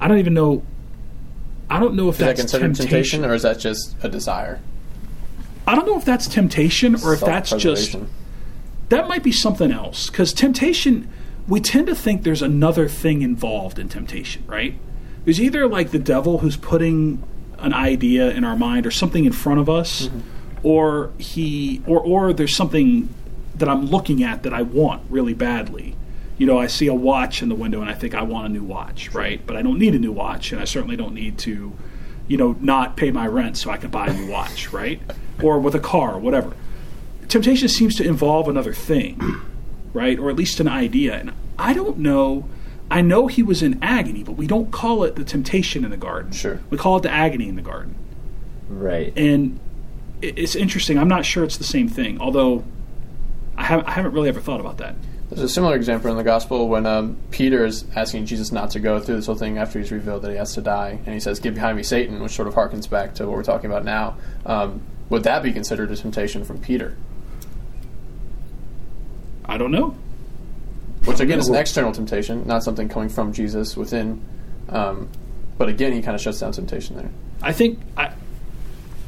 I 0.00 0.08
don't 0.08 0.18
even 0.18 0.34
know. 0.34 0.62
I 1.70 1.78
don't 1.78 1.94
know 1.94 2.08
if 2.08 2.16
Is 2.16 2.18
that 2.18 2.26
that's 2.26 2.40
considered 2.40 2.74
temptation, 2.74 3.20
temptation. 3.20 3.24
or 3.24 3.34
is 3.34 3.42
that 3.42 3.58
just 3.58 3.94
a 4.02 4.08
desire? 4.08 4.60
I 5.66 5.76
don't 5.76 5.86
know 5.86 5.96
if 5.96 6.04
that's 6.04 6.26
temptation 6.26 6.96
or 6.96 7.14
if 7.14 7.20
that's 7.20 7.50
just 7.50 7.96
that 8.88 9.06
might 9.06 9.22
be 9.22 9.30
something 9.30 9.70
else 9.70 10.10
because 10.10 10.32
temptation 10.32 11.08
we 11.46 11.60
tend 11.60 11.86
to 11.86 11.94
think 11.94 12.22
there's 12.24 12.42
another 12.42 12.88
thing 12.88 13.22
involved 13.22 13.78
in 13.78 13.88
temptation 13.88 14.42
right 14.46 14.74
there's 15.24 15.40
either 15.40 15.68
like 15.68 15.90
the 15.90 15.98
devil 15.98 16.38
who's 16.38 16.56
putting 16.56 17.22
an 17.58 17.72
idea 17.72 18.30
in 18.30 18.42
our 18.42 18.56
mind 18.56 18.84
or 18.84 18.90
something 18.90 19.24
in 19.24 19.32
front 19.32 19.60
of 19.60 19.68
us 19.68 20.08
mm-hmm. 20.08 20.20
or 20.64 21.12
he 21.18 21.82
or 21.86 22.00
or 22.00 22.32
there's 22.32 22.56
something 22.56 23.08
that 23.54 23.68
i'm 23.68 23.86
looking 23.86 24.24
at 24.24 24.42
that 24.42 24.52
i 24.52 24.62
want 24.62 25.02
really 25.08 25.34
badly 25.34 25.94
you 26.40 26.46
know 26.46 26.58
i 26.58 26.66
see 26.66 26.88
a 26.88 26.94
watch 26.94 27.42
in 27.42 27.48
the 27.48 27.54
window 27.54 27.80
and 27.80 27.88
i 27.88 27.94
think 27.94 28.14
i 28.14 28.22
want 28.22 28.46
a 28.46 28.48
new 28.48 28.64
watch 28.64 29.12
right 29.14 29.46
but 29.46 29.56
i 29.56 29.62
don't 29.62 29.78
need 29.78 29.94
a 29.94 29.98
new 29.98 30.12
watch 30.12 30.50
and 30.50 30.60
i 30.60 30.64
certainly 30.64 30.96
don't 30.96 31.14
need 31.14 31.38
to 31.38 31.72
you 32.26 32.36
know 32.36 32.56
not 32.60 32.96
pay 32.96 33.10
my 33.10 33.26
rent 33.26 33.56
so 33.56 33.70
i 33.70 33.76
can 33.76 33.90
buy 33.90 34.08
a 34.08 34.12
new 34.12 34.30
watch 34.30 34.72
right 34.72 35.00
or 35.42 35.60
with 35.60 35.74
a 35.74 35.80
car 35.80 36.18
whatever 36.18 36.54
temptation 37.30 37.68
seems 37.68 37.94
to 37.96 38.04
involve 38.04 38.48
another 38.48 38.74
thing, 38.74 39.40
right? 39.94 40.18
Or 40.18 40.28
at 40.28 40.36
least 40.36 40.60
an 40.60 40.68
idea. 40.68 41.14
And 41.14 41.32
I 41.58 41.72
don't 41.72 41.98
know. 41.98 42.48
I 42.90 43.00
know 43.00 43.28
he 43.28 43.42
was 43.42 43.62
in 43.62 43.78
agony, 43.82 44.24
but 44.24 44.32
we 44.32 44.46
don't 44.46 44.70
call 44.70 45.04
it 45.04 45.14
the 45.14 45.24
temptation 45.24 45.84
in 45.84 45.90
the 45.90 45.96
garden. 45.96 46.32
Sure. 46.32 46.60
We 46.70 46.76
call 46.76 46.96
it 46.96 47.02
the 47.02 47.10
agony 47.10 47.48
in 47.48 47.56
the 47.56 47.62
garden. 47.62 47.94
Right. 48.68 49.16
And 49.16 49.58
it's 50.20 50.56
interesting. 50.56 50.98
I'm 50.98 51.08
not 51.08 51.24
sure 51.24 51.44
it's 51.44 51.56
the 51.56 51.64
same 51.64 51.88
thing, 51.88 52.20
although 52.20 52.64
I, 53.56 53.64
have, 53.64 53.86
I 53.86 53.92
haven't 53.92 54.12
really 54.12 54.28
ever 54.28 54.40
thought 54.40 54.60
about 54.60 54.78
that. 54.78 54.96
There's 55.30 55.42
a 55.42 55.48
similar 55.48 55.76
example 55.76 56.10
in 56.10 56.16
the 56.16 56.24
gospel 56.24 56.68
when 56.68 56.86
um, 56.86 57.16
Peter 57.30 57.64
is 57.64 57.84
asking 57.94 58.26
Jesus 58.26 58.50
not 58.50 58.70
to 58.72 58.80
go 58.80 58.98
through 58.98 59.16
this 59.16 59.26
whole 59.26 59.36
thing 59.36 59.58
after 59.58 59.78
he's 59.78 59.92
revealed 59.92 60.22
that 60.22 60.32
he 60.32 60.36
has 60.36 60.54
to 60.54 60.60
die, 60.60 60.98
and 61.06 61.14
he 61.14 61.20
says, 61.20 61.38
"Get 61.38 61.54
behind 61.54 61.76
me, 61.76 61.84
Satan," 61.84 62.20
which 62.20 62.32
sort 62.32 62.48
of 62.48 62.54
harkens 62.54 62.90
back 62.90 63.14
to 63.14 63.26
what 63.26 63.36
we're 63.36 63.44
talking 63.44 63.70
about 63.70 63.84
now. 63.84 64.16
Um, 64.44 64.82
would 65.08 65.22
that 65.22 65.42
be 65.44 65.52
considered 65.52 65.90
a 65.92 65.96
temptation 65.96 66.44
from 66.44 66.58
Peter? 66.60 66.96
I 69.44 69.56
don't 69.56 69.70
know. 69.70 69.96
Which 71.04 71.20
again 71.20 71.38
is 71.38 71.48
an 71.48 71.54
external 71.54 71.92
temptation, 71.92 72.46
not 72.46 72.62
something 72.62 72.88
coming 72.88 73.08
from 73.08 73.32
Jesus 73.32 73.76
within. 73.76 74.24
Um, 74.68 75.08
but 75.58 75.68
again, 75.68 75.92
he 75.92 76.02
kind 76.02 76.14
of 76.14 76.20
shuts 76.20 76.40
down 76.40 76.52
temptation 76.52 76.96
there. 76.96 77.10
I 77.42 77.52
think 77.52 77.78
I, 77.96 78.12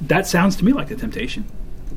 that 0.02 0.26
sounds 0.26 0.56
to 0.56 0.64
me 0.64 0.72
like 0.72 0.90
a 0.90 0.96
temptation. 0.96 1.44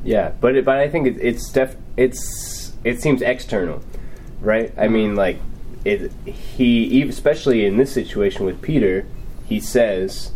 Yeah, 0.04 0.32
but 0.40 0.56
it, 0.56 0.66
but 0.66 0.78
I 0.78 0.90
think 0.90 1.08
it, 1.08 1.18
it's 1.20 1.50
def, 1.52 1.76
it's 1.98 2.74
it 2.84 3.02
seems 3.02 3.22
external, 3.22 3.82
right? 4.42 4.74
I 4.78 4.88
mean, 4.88 5.10
mm-hmm. 5.10 5.18
like 5.18 5.40
it 5.84 6.12
he 6.26 7.02
especially 7.04 7.66
in 7.66 7.78
this 7.78 7.92
situation 7.94 8.46
with 8.46 8.62
Peter, 8.62 9.06
he 9.46 9.60
says 9.60 10.32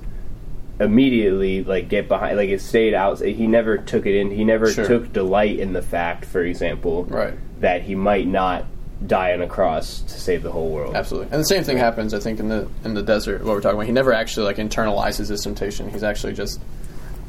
immediately 0.80 1.64
like 1.64 1.90
get 1.90 2.08
behind 2.08 2.38
like 2.38 2.50
it 2.50 2.62
stayed 2.62 2.94
out 2.94 3.20
he 3.20 3.48
never 3.48 3.78
took 3.78 4.06
it 4.06 4.16
in 4.16 4.32
he 4.32 4.46
never 4.46 4.72
Sure. 4.72 4.88
took 4.88 5.12
delight 5.12 5.60
in 5.60 5.74
the 5.74 5.82
fact 5.82 6.24
for 6.24 6.42
example 6.42 7.04
Right. 7.04 7.34
that 7.60 7.82
he 7.82 7.96
might 7.96 8.26
not 8.28 8.66
die 9.06 9.34
on 9.34 9.42
a 9.42 9.48
cross 9.48 10.00
to 10.04 10.20
save 10.20 10.42
the 10.42 10.52
whole 10.52 10.70
world 10.70 10.96
Absolutely, 10.96 11.32
and 11.34 11.42
the 11.42 11.46
same 11.46 11.64
thing 11.66 11.78
happens, 11.78 12.14
I 12.14 12.20
think, 12.20 12.40
in 12.40 12.48
the 12.50 12.68
in 12.86 12.94
the 12.94 13.02
desert. 13.04 13.44
What 13.44 13.56
we're 13.56 13.62
talking 13.62 13.78
about, 13.78 13.88
he 13.88 13.92
never 13.92 14.14
actually 14.14 14.46
like 14.46 14.58
internalizes 14.58 15.28
his 15.30 15.42
temptation. 15.42 15.90
He's 15.90 16.04
actually 16.04 16.34
just 16.34 16.62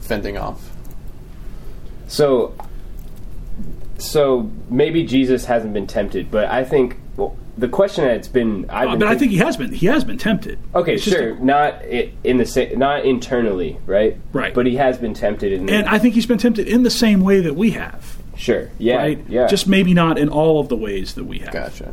fending 0.00 0.36
off. 0.36 0.70
So, 2.08 2.54
so 4.00 4.50
maybe 4.68 5.04
Jesus 5.04 5.44
hasn't 5.44 5.72
been 5.74 5.86
tempted, 5.86 6.30
but 6.30 6.46
I 6.46 6.64
think 6.64 6.96
well, 7.16 7.36
the 7.58 7.68
question 7.68 8.04
that's 8.04 8.28
been 8.28 8.66
I've 8.70 8.88
Uh, 8.88 8.90
been 8.92 8.98
but 9.00 9.08
I 9.08 9.10
think- 9.10 9.20
think 9.20 9.32
he 9.32 9.38
has 9.38 9.56
been. 9.56 9.72
He 9.72 9.86
has 9.86 10.04
been 10.04 10.16
tempted. 10.18 10.58
okay, 10.74 10.94
It's 10.94 11.02
sure, 11.04 11.34
a- 11.34 11.44
not 11.44 11.82
in 11.84 12.38
the 12.38 12.46
sa- 12.46 12.66
not 12.76 13.04
internally, 13.04 13.76
right? 13.86 14.16
Right. 14.32 14.54
But 14.54 14.66
he 14.66 14.76
has 14.76 14.96
been 14.98 15.12
tempted 15.14 15.52
in 15.52 15.66
the, 15.66 15.72
and 15.72 15.86
I 15.88 15.98
think 15.98 16.14
he's 16.14 16.26
been 16.26 16.38
tempted 16.38 16.66
in 16.66 16.82
the 16.82 16.90
same 16.90 17.20
way 17.20 17.40
that 17.40 17.56
we 17.56 17.70
have. 17.72 18.16
sure, 18.36 18.70
yeah, 18.78 18.96
Right. 18.96 19.18
yeah, 19.28 19.46
Just 19.48 19.66
maybe 19.68 19.92
not 19.92 20.16
in 20.18 20.28
all 20.30 20.60
of 20.60 20.68
the 20.70 20.76
ways 20.76 21.12
that 21.14 21.24
we 21.24 21.38
have. 21.40 21.52
Gotcha. 21.52 21.92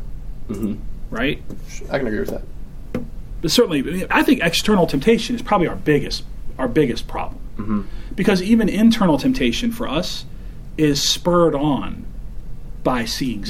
Right. 1.10 1.42
I 1.92 1.98
can 1.98 2.08
agree 2.08 2.20
with 2.20 2.30
that. 2.30 2.42
But 3.42 3.52
certainly, 3.52 3.80
I, 3.80 3.82
mean, 3.84 4.06
I 4.10 4.24
think 4.24 4.42
external 4.44 4.88
temptation 4.88 5.36
is 5.36 5.42
probably 5.42 5.68
our 5.68 5.76
biggest 5.76 6.24
our 6.58 6.68
biggest 6.68 7.08
problem 7.08 7.40
Mm-hmm. 7.58 7.82
because 8.16 8.42
even 8.42 8.70
internal 8.70 9.18
temptation 9.18 9.72
for 9.72 9.88
us 9.88 10.26
is 10.78 11.02
spurred 11.08 11.56
on 11.56 12.06
by 12.84 13.06
seeing 13.06 13.42
Mm-hmm. 13.44 13.50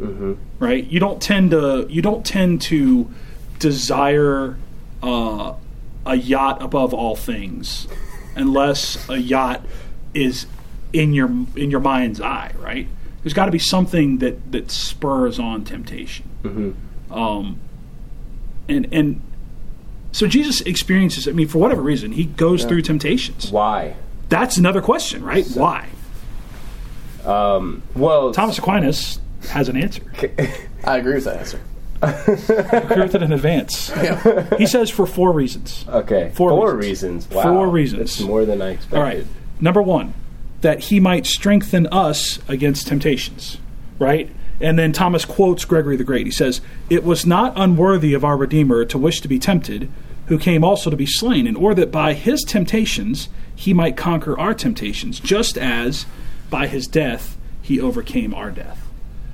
something. 0.00 0.38
Right. 0.60 0.84
You 0.86 1.00
don't 1.00 1.20
tend 1.20 1.50
to 1.50 1.86
you 1.90 2.00
don't 2.02 2.24
tend 2.24 2.62
to 2.62 3.10
desire 3.58 4.56
uh, 5.02 5.54
a 6.06 6.14
yacht 6.16 6.62
above 6.62 6.94
all 6.94 7.16
things 7.16 7.88
unless 8.36 9.08
a 9.08 9.16
yacht 9.18 9.62
is 10.14 10.46
in 10.92 11.12
your 11.14 11.28
in 11.56 11.70
your 11.70 11.80
mind's 11.80 12.20
eye. 12.20 12.52
Right. 12.58 12.86
There's 13.22 13.34
got 13.34 13.46
to 13.46 13.50
be 13.52 13.58
something 13.58 14.18
that 14.18 14.52
that 14.52 14.70
spurs 14.70 15.38
on 15.40 15.64
temptation. 15.64 16.24
Um, 17.10 17.58
and 18.68 18.86
and 18.92 19.20
so 20.12 20.26
Jesus 20.28 20.60
experiences. 20.60 21.26
I 21.26 21.32
mean, 21.32 21.48
for 21.48 21.58
whatever 21.58 21.82
reason, 21.82 22.12
he 22.12 22.24
goes 22.24 22.64
through 22.64 22.82
temptations. 22.82 23.50
why? 23.50 23.96
That's 24.28 24.56
another 24.58 24.80
question, 24.82 25.24
right? 25.24 25.46
Why? 25.54 25.88
Um, 27.28 27.82
well, 27.94 28.32
Thomas 28.32 28.58
Aquinas 28.58 29.20
has 29.50 29.68
an 29.68 29.76
answer. 29.76 30.02
I 30.84 30.96
agree 30.98 31.14
with 31.14 31.24
that 31.24 31.36
answer. 31.38 31.60
Agree 32.00 33.02
with 33.02 33.14
it 33.14 33.22
in 33.22 33.32
advance. 33.32 33.90
He 34.58 34.66
says 34.66 34.88
for 34.90 35.06
four 35.06 35.32
reasons. 35.32 35.84
okay, 35.88 36.30
Four 36.34 36.50
four, 36.50 36.74
reasons. 36.74 37.24
reasons. 37.26 37.30
Wow, 37.34 37.42
Four 37.42 37.68
reasons. 37.68 38.16
That's 38.16 38.20
more 38.20 38.44
than 38.44 38.62
I 38.62 38.70
expected. 38.70 38.96
All 38.96 39.02
right. 39.02 39.26
Number 39.60 39.82
one, 39.82 40.14
that 40.60 40.80
he 40.84 41.00
might 41.00 41.26
strengthen 41.26 41.86
us 41.88 42.38
against 42.48 42.86
temptations. 42.88 43.58
Right? 43.98 44.30
And 44.60 44.78
then 44.78 44.92
Thomas 44.92 45.24
quotes 45.24 45.64
Gregory 45.64 45.96
the 45.96 46.04
Great. 46.04 46.26
He 46.26 46.32
says, 46.32 46.60
It 46.88 47.04
was 47.04 47.26
not 47.26 47.52
unworthy 47.56 48.14
of 48.14 48.24
our 48.24 48.36
Redeemer 48.36 48.84
to 48.86 48.98
wish 48.98 49.20
to 49.20 49.28
be 49.28 49.38
tempted, 49.38 49.90
who 50.26 50.38
came 50.38 50.62
also 50.64 50.90
to 50.90 50.96
be 50.96 51.06
slain, 51.06 51.46
in 51.46 51.56
order 51.56 51.80
that 51.82 51.92
by 51.92 52.14
his 52.14 52.42
temptations 52.42 53.28
he 53.56 53.72
might 53.74 53.96
conquer 53.96 54.38
our 54.38 54.54
temptations, 54.54 55.18
just 55.20 55.56
as 55.58 56.06
by 56.50 56.66
his 56.66 56.86
death 56.86 57.36
he 57.62 57.80
overcame 57.80 58.34
our 58.34 58.50
death. 58.50 58.86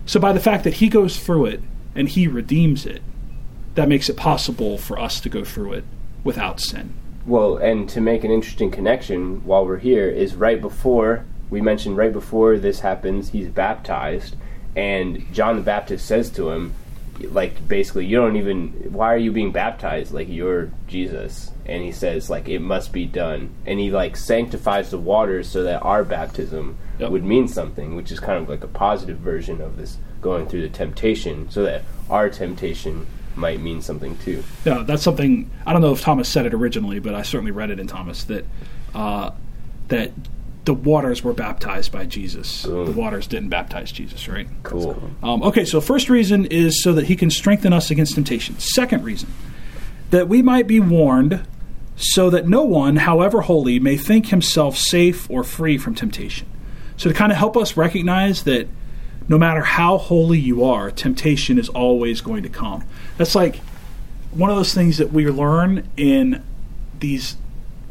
So 0.06 0.20
by 0.20 0.32
the 0.32 0.40
fact 0.40 0.64
that 0.64 0.74
he 0.74 0.88
goes 0.88 1.18
through 1.18 1.46
it 1.46 1.60
and 1.94 2.08
he 2.08 2.26
redeems 2.28 2.84
it, 2.86 3.02
that 3.74 3.88
makes 3.88 4.08
it 4.08 4.16
possible 4.16 4.78
for 4.78 4.98
us 4.98 5.20
to 5.20 5.28
go 5.28 5.44
through 5.44 5.74
it 5.74 5.84
without 6.22 6.60
sin. 6.60 6.92
Well, 7.26 7.56
and 7.56 7.88
to 7.90 8.00
make 8.00 8.24
an 8.24 8.30
interesting 8.30 8.70
connection 8.70 9.44
while 9.44 9.64
we're 9.64 9.78
here 9.78 10.08
is 10.08 10.34
right 10.34 10.60
before 10.60 11.24
we 11.50 11.60
mentioned 11.60 11.96
right 11.96 12.12
before 12.12 12.58
this 12.58 12.80
happens, 12.80 13.30
he's 13.30 13.48
baptized, 13.48 14.36
and 14.74 15.24
John 15.32 15.56
the 15.56 15.62
Baptist 15.62 16.06
says 16.06 16.30
to 16.30 16.50
him, 16.50 16.74
like 17.20 17.66
basically, 17.68 18.06
you 18.06 18.16
don't 18.16 18.36
even. 18.36 18.68
Why 18.92 19.12
are 19.14 19.18
you 19.18 19.32
being 19.32 19.52
baptized? 19.52 20.12
Like 20.12 20.28
you're 20.28 20.70
Jesus, 20.88 21.50
and 21.66 21.82
he 21.82 21.92
says 21.92 22.28
like 22.28 22.48
it 22.48 22.58
must 22.60 22.92
be 22.92 23.06
done, 23.06 23.50
and 23.66 23.78
he 23.78 23.90
like 23.90 24.16
sanctifies 24.16 24.90
the 24.90 24.98
waters 24.98 25.48
so 25.48 25.62
that 25.64 25.82
our 25.82 26.04
baptism 26.04 26.76
Yep. 26.98 27.10
would 27.10 27.24
mean 27.24 27.48
something, 27.48 27.96
which 27.96 28.12
is 28.12 28.20
kind 28.20 28.40
of 28.40 28.48
like 28.48 28.62
a 28.62 28.68
positive 28.68 29.18
version 29.18 29.60
of 29.60 29.76
this 29.76 29.96
going 30.20 30.46
through 30.46 30.62
the 30.62 30.68
temptation, 30.68 31.50
so 31.50 31.64
that 31.64 31.82
our 32.08 32.30
temptation 32.30 33.06
might 33.36 33.60
mean 33.60 33.82
something 33.82 34.16
too. 34.18 34.44
Yeah, 34.64 34.84
that's 34.86 35.02
something 35.02 35.50
I 35.66 35.72
don't 35.72 35.82
know 35.82 35.92
if 35.92 36.00
Thomas 36.00 36.28
said 36.28 36.46
it 36.46 36.54
originally, 36.54 37.00
but 37.00 37.14
I 37.14 37.22
certainly 37.22 37.50
read 37.50 37.70
it 37.70 37.80
in 37.80 37.86
Thomas 37.88 38.24
that 38.24 38.44
uh, 38.94 39.30
that 39.88 40.12
the 40.64 40.74
waters 40.74 41.22
were 41.22 41.34
baptized 41.34 41.92
by 41.92 42.06
Jesus. 42.06 42.62
The 42.62 42.92
waters 42.92 43.26
didn't 43.26 43.50
baptize 43.50 43.92
Jesus, 43.92 44.28
right? 44.28 44.48
Cool. 44.62 45.10
Um, 45.22 45.42
okay, 45.42 45.64
so 45.64 45.80
first 45.80 46.08
reason 46.08 46.46
is 46.46 46.82
so 46.82 46.92
that 46.94 47.06
he 47.06 47.16
can 47.16 47.30
strengthen 47.30 47.72
us 47.72 47.90
against 47.90 48.14
temptation. 48.14 48.58
Second 48.58 49.04
reason, 49.04 49.28
that 50.10 50.28
we 50.28 50.42
might 50.42 50.66
be 50.66 50.80
warned 50.80 51.46
so 51.96 52.30
that 52.30 52.48
no 52.48 52.62
one, 52.62 52.96
however 52.96 53.42
holy, 53.42 53.78
may 53.78 53.96
think 53.96 54.26
himself 54.26 54.76
safe 54.76 55.30
or 55.30 55.44
free 55.44 55.76
from 55.78 55.94
temptation. 55.94 56.46
So 56.96 57.10
to 57.10 57.14
kind 57.14 57.30
of 57.30 57.38
help 57.38 57.56
us 57.56 57.76
recognize 57.76 58.44
that 58.44 58.68
no 59.28 59.38
matter 59.38 59.62
how 59.62 59.98
holy 59.98 60.38
you 60.38 60.64
are, 60.64 60.90
temptation 60.90 61.58
is 61.58 61.68
always 61.68 62.20
going 62.20 62.42
to 62.42 62.48
come. 62.48 62.84
That's 63.16 63.34
like 63.34 63.56
one 64.32 64.50
of 64.50 64.56
those 64.56 64.74
things 64.74 64.98
that 64.98 65.12
we 65.12 65.28
learn 65.28 65.88
in 65.96 66.42
these 67.00 67.36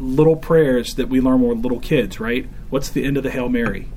little 0.03 0.35
prayers 0.35 0.95
that 0.95 1.09
we 1.09 1.19
learn 1.21 1.39
when 1.41 1.49
we're 1.49 1.55
little 1.55 1.79
kids, 1.79 2.19
right? 2.19 2.47
What's 2.69 2.89
the 2.89 3.03
end 3.03 3.17
of 3.17 3.23
the 3.23 3.31
Hail 3.31 3.49
Mary? 3.49 3.87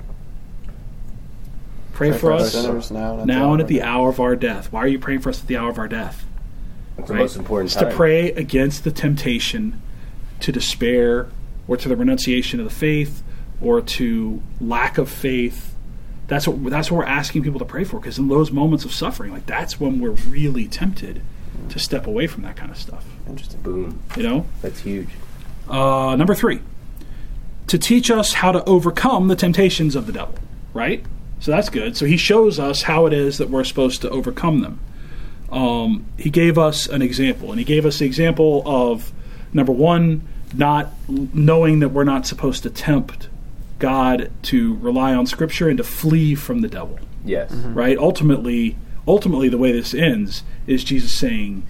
Pray, 1.92 2.12
for, 2.12 2.32
our 2.32 2.40
us 2.40 2.52
sinners 2.52 2.90
now, 2.90 3.18
and 3.18 3.26
now 3.26 3.52
and 3.52 3.62
at 3.62 3.68
the 3.68 3.80
hour. 3.82 4.02
hour 4.04 4.08
of 4.10 4.20
our 4.20 4.36
death. 4.36 4.70
Why 4.70 4.80
are 4.80 4.86
you 4.88 4.98
praying 4.98 5.20
for 5.20 5.30
us 5.30 5.40
at 5.40 5.46
the 5.46 5.56
hour 5.56 5.70
of 5.70 5.78
our 5.78 5.88
death? 5.88 6.26
That's 6.96 7.08
Right? 7.08 7.16
the 7.16 7.22
most 7.22 7.36
important 7.36 7.70
It's 7.70 7.80
time. 7.80 7.88
to 7.90 7.94
pray 7.96 8.32
against 8.32 8.84
the 8.84 8.90
temptation 8.90 9.80
to 10.40 10.52
despair 10.52 11.28
or 11.66 11.76
to 11.78 11.88
the 11.88 11.96
renunciation 11.96 12.60
of 12.60 12.64
the 12.68 12.74
faith 12.74 13.22
or 13.62 13.80
to 13.80 14.42
lack 14.60 14.98
of 14.98 15.08
faith. 15.08 15.74
That's 16.28 16.46
what 16.46 16.70
that's 16.70 16.90
what 16.90 16.98
we're 16.98 17.04
asking 17.04 17.42
people 17.44 17.58
to 17.60 17.64
pray 17.64 17.84
for 17.84 17.98
because 17.98 18.18
in 18.18 18.28
those 18.28 18.50
moments 18.50 18.84
of 18.84 18.92
suffering, 18.92 19.32
like 19.32 19.46
that's 19.46 19.80
when 19.80 19.98
we're 20.00 20.10
really 20.10 20.66
tempted 20.66 21.22
to 21.70 21.78
step 21.78 22.06
away 22.06 22.26
from 22.26 22.42
that 22.42 22.56
kind 22.56 22.70
of 22.70 22.76
stuff. 22.76 23.06
Interesting. 23.26 23.60
Boom. 23.62 24.02
You 24.16 24.22
know? 24.22 24.46
That's 24.60 24.80
huge. 24.80 25.08
Uh, 25.68 26.14
number 26.16 26.34
three, 26.34 26.60
to 27.66 27.78
teach 27.78 28.10
us 28.10 28.34
how 28.34 28.52
to 28.52 28.64
overcome 28.64 29.28
the 29.28 29.36
temptations 29.36 29.96
of 29.96 30.06
the 30.06 30.12
devil, 30.12 30.34
right? 30.72 31.04
So 31.40 31.50
that's 31.50 31.68
good. 31.68 31.96
So 31.96 32.06
he 32.06 32.16
shows 32.16 32.58
us 32.58 32.82
how 32.82 33.06
it 33.06 33.12
is 33.12 33.38
that 33.38 33.50
we're 33.50 33.64
supposed 33.64 34.00
to 34.02 34.10
overcome 34.10 34.60
them. 34.60 34.80
Um, 35.50 36.06
he 36.18 36.30
gave 36.30 36.58
us 36.58 36.86
an 36.88 37.02
example, 37.02 37.50
and 37.50 37.58
he 37.58 37.64
gave 37.64 37.84
us 37.86 37.98
the 37.98 38.06
example 38.06 38.62
of 38.64 39.12
number 39.52 39.72
one, 39.72 40.26
not 40.54 40.92
knowing 41.08 41.80
that 41.80 41.90
we're 41.90 42.04
not 42.04 42.26
supposed 42.26 42.62
to 42.62 42.70
tempt 42.70 43.28
God 43.78 44.30
to 44.44 44.74
rely 44.76 45.14
on 45.14 45.26
Scripture 45.26 45.68
and 45.68 45.76
to 45.78 45.84
flee 45.84 46.34
from 46.34 46.60
the 46.62 46.68
devil 46.68 46.98
Yes. 47.24 47.52
right? 47.52 47.98
Ultimately, 47.98 48.76
ultimately, 49.06 49.48
the 49.48 49.58
way 49.58 49.72
this 49.72 49.92
ends 49.92 50.42
is 50.66 50.82
Jesus 50.84 51.12
saying, 51.18 51.64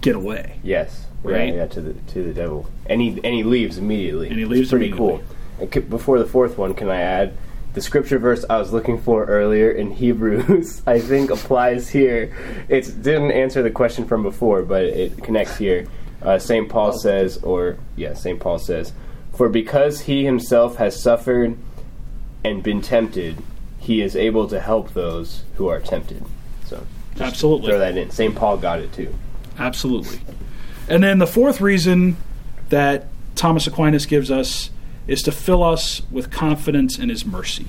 "Get 0.00 0.14
away." 0.16 0.54
Yes. 0.62 1.06
Right? 1.24 1.48
Yeah, 1.48 1.54
yeah, 1.54 1.66
to 1.66 1.80
the 1.80 1.92
to 2.12 2.22
the 2.22 2.32
devil. 2.34 2.68
And 2.86 3.00
he 3.00 3.08
and 3.08 3.34
he 3.34 3.42
leaves 3.42 3.78
immediately. 3.78 4.28
And 4.28 4.38
he 4.38 4.44
leaves 4.44 4.70
pretty 4.70 4.88
immediately. 4.90 5.18
cool. 5.18 5.24
And 5.60 5.72
c- 5.74 5.80
before 5.80 6.18
the 6.18 6.26
fourth 6.26 6.58
one, 6.58 6.74
can 6.74 6.90
I 6.90 7.00
add 7.00 7.32
the 7.72 7.80
scripture 7.80 8.18
verse 8.18 8.44
I 8.48 8.58
was 8.58 8.72
looking 8.72 9.00
for 9.00 9.24
earlier 9.24 9.70
in 9.70 9.90
Hebrews? 10.02 10.82
I 10.86 11.00
think 11.00 11.30
applies 11.30 11.88
here. 11.88 12.36
It 12.68 12.84
didn't 13.02 13.32
answer 13.32 13.62
the 13.62 13.70
question 13.70 14.04
from 14.06 14.22
before, 14.22 14.62
but 14.62 14.84
it 14.84 15.22
connects 15.22 15.56
here. 15.56 15.86
Uh, 16.22 16.38
Saint 16.38 16.68
Paul 16.68 16.92
says, 16.92 17.36
or 17.38 17.76
yeah, 17.96 18.14
Saint 18.14 18.40
Paul 18.40 18.58
says, 18.58 18.92
"For 19.34 19.48
because 19.48 20.00
he 20.02 20.24
himself 20.24 20.76
has 20.76 21.02
suffered 21.02 21.56
and 22.44 22.62
been 22.62 22.80
tempted, 22.82 23.36
he 23.78 24.00
is 24.02 24.14
able 24.16 24.46
to 24.48 24.60
help 24.60 24.92
those 24.92 25.42
who 25.56 25.68
are 25.68 25.80
tempted." 25.80 26.22
So 26.66 26.86
Absolutely. 27.20 27.68
throw 27.68 27.78
that 27.78 27.96
in. 27.96 28.10
St. 28.10 28.34
Paul 28.34 28.56
got 28.56 28.80
it 28.80 28.92
too. 28.92 29.14
Absolutely. 29.58 30.18
And 30.88 31.02
then 31.02 31.18
the 31.18 31.26
fourth 31.26 31.60
reason 31.60 32.16
that 32.68 33.06
Thomas 33.34 33.66
Aquinas 33.66 34.06
gives 34.06 34.30
us 34.30 34.70
is 35.06 35.22
to 35.22 35.32
fill 35.32 35.62
us 35.62 36.02
with 36.10 36.30
confidence 36.30 36.98
in 36.98 37.08
his 37.08 37.24
mercy, 37.24 37.66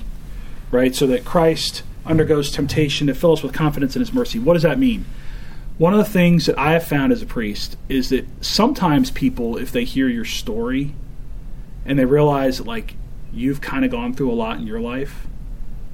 right? 0.70 0.94
So 0.94 1.06
that 1.06 1.24
Christ 1.24 1.82
undergoes 2.04 2.50
temptation 2.50 3.06
to 3.08 3.14
fill 3.14 3.32
us 3.32 3.42
with 3.42 3.52
confidence 3.52 3.96
in 3.96 4.00
his 4.00 4.12
mercy. 4.12 4.38
What 4.38 4.54
does 4.54 4.62
that 4.62 4.78
mean? 4.78 5.04
One 5.78 5.92
of 5.92 5.98
the 5.98 6.10
things 6.10 6.46
that 6.46 6.58
I 6.58 6.72
have 6.72 6.86
found 6.86 7.12
as 7.12 7.20
a 7.20 7.26
priest 7.26 7.76
is 7.88 8.08
that 8.08 8.26
sometimes 8.40 9.10
people, 9.10 9.58
if 9.58 9.72
they 9.72 9.84
hear 9.84 10.08
your 10.08 10.24
story 10.24 10.94
and 11.84 11.98
they 11.98 12.06
realize 12.06 12.58
that, 12.58 12.66
like, 12.66 12.94
you've 13.32 13.60
kind 13.60 13.84
of 13.84 13.90
gone 13.90 14.14
through 14.14 14.30
a 14.30 14.34
lot 14.34 14.56
in 14.58 14.66
your 14.66 14.80
life, 14.80 15.26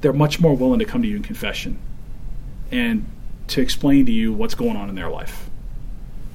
they're 0.01 0.13
much 0.13 0.39
more 0.39 0.55
willing 0.55 0.79
to 0.79 0.85
come 0.85 1.03
to 1.03 1.09
you 1.09 1.17
in 1.17 1.23
confession 1.23 1.79
and 2.71 3.05
to 3.49 3.61
explain 3.61 4.07
to 4.07 4.13
you 4.13 4.33
what's 4.33 4.55
going 4.55 4.77
on 4.77 4.89
in 4.89 4.95
their 4.95 5.11
life. 5.11 5.51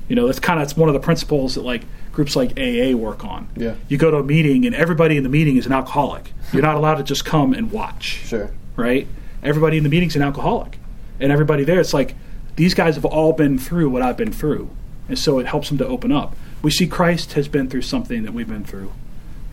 You 0.07 0.15
know, 0.15 0.25
that's 0.27 0.39
kind 0.39 0.59
of 0.59 0.67
that's 0.67 0.77
one 0.77 0.87
of 0.89 0.93
the 0.93 0.99
principles 1.01 1.55
that 1.55 1.61
like 1.63 1.83
groups 2.11 2.35
like 2.35 2.57
AA 2.57 2.95
work 2.95 3.23
on. 3.25 3.47
Yeah. 3.55 3.75
You 3.89 3.97
go 3.97 4.09
to 4.09 4.17
a 4.17 4.23
meeting 4.23 4.65
and 4.65 4.73
everybody 4.73 5.17
in 5.17 5.23
the 5.23 5.29
meeting 5.29 5.57
is 5.57 5.65
an 5.65 5.71
alcoholic. 5.73 6.31
You're 6.53 6.61
not 6.61 6.75
allowed 6.75 6.95
to 6.95 7.03
just 7.03 7.25
come 7.25 7.53
and 7.53 7.71
watch, 7.71 8.03
Sure. 8.25 8.49
right? 8.75 9.07
Everybody 9.43 9.77
in 9.77 9.83
the 9.83 9.89
meeting's 9.89 10.15
an 10.15 10.21
alcoholic, 10.21 10.79
and 11.19 11.31
everybody 11.31 11.63
there, 11.63 11.79
it's 11.79 11.93
like 11.93 12.15
these 12.55 12.73
guys 12.73 12.95
have 12.95 13.05
all 13.05 13.33
been 13.33 13.59
through 13.59 13.89
what 13.89 14.01
I've 14.01 14.17
been 14.17 14.31
through, 14.31 14.69
and 15.09 15.19
so 15.19 15.37
it 15.39 15.45
helps 15.45 15.67
them 15.69 15.77
to 15.77 15.85
open 15.87 16.11
up. 16.11 16.35
We 16.63 16.71
see 16.71 16.87
Christ 16.87 17.33
has 17.33 17.47
been 17.47 17.69
through 17.69 17.83
something 17.83 18.23
that 18.23 18.33
we've 18.33 18.47
been 18.47 18.63
through. 18.63 18.91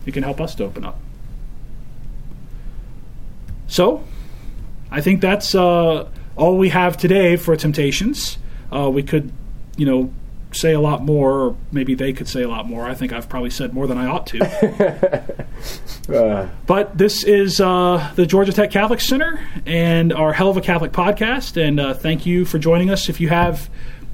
It 0.05 0.13
can 0.13 0.23
help 0.23 0.41
us 0.41 0.55
to 0.55 0.63
open 0.63 0.83
up. 0.85 0.97
So, 3.67 4.03
I 4.91 5.01
think 5.01 5.21
that's 5.21 5.53
uh, 5.55 6.07
all 6.35 6.57
we 6.57 6.69
have 6.69 6.97
today 6.97 7.35
for 7.35 7.55
temptations. 7.55 8.37
Uh, 8.71 8.89
we 8.89 9.03
could, 9.03 9.31
you 9.77 9.85
know, 9.85 10.13
say 10.55 10.73
a 10.73 10.79
lot 10.79 11.03
more, 11.03 11.39
or 11.39 11.55
maybe 11.71 11.95
they 11.95 12.13
could 12.13 12.27
say 12.27 12.43
a 12.43 12.47
lot 12.47 12.67
more. 12.67 12.85
I 12.85 12.93
think 12.93 13.13
I've 13.13 13.27
probably 13.29 13.49
said 13.49 13.73
more 13.73 13.87
than 13.87 13.97
I 13.97 14.05
ought 14.07 14.27
to. 14.27 15.35
Uh, 16.09 16.47
but 16.67 16.95
this 16.95 17.23
is 17.23 17.59
uh, 17.59 18.11
the 18.15 18.27
Georgia 18.27 18.51
Tech 18.51 18.69
Catholic 18.69 19.01
Center 19.01 19.43
and 19.65 20.13
our 20.13 20.33
Hell 20.33 20.51
of 20.51 20.57
a 20.57 20.61
Catholic 20.61 20.91
podcast. 20.91 21.59
And 21.59 21.79
uh, 21.79 21.95
thank 21.95 22.27
you 22.27 22.45
for 22.45 22.59
joining 22.59 22.91
us. 22.91 23.09
If 23.09 23.19
you 23.19 23.29
have 23.29 23.67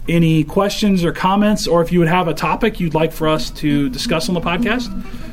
any 0.08 0.46
questions 0.46 1.04
or 1.04 1.12
comments, 1.12 1.68
or 1.68 1.82
if 1.82 1.92
you 1.92 2.00
would 2.00 2.08
have 2.08 2.30
a 2.30 2.34
topic 2.34 2.80
you'd 2.80 2.94
like 2.94 3.12
for 3.12 3.28
us 3.28 3.50
to 3.52 3.90
discuss 3.90 4.30
on 4.30 4.36
the 4.36 4.42
podcast, 4.42 4.88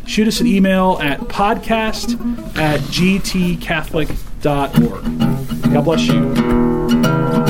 shoot 0.09 0.27
us 0.27 0.41
an 0.41 0.49
email 0.49 0.99
at 1.01 1.21
podcast 1.21 2.15
at 2.59 2.81
gtcatholic.org. 2.81 5.73
God 5.73 5.85
bless 5.85 6.07
you. 6.07 7.48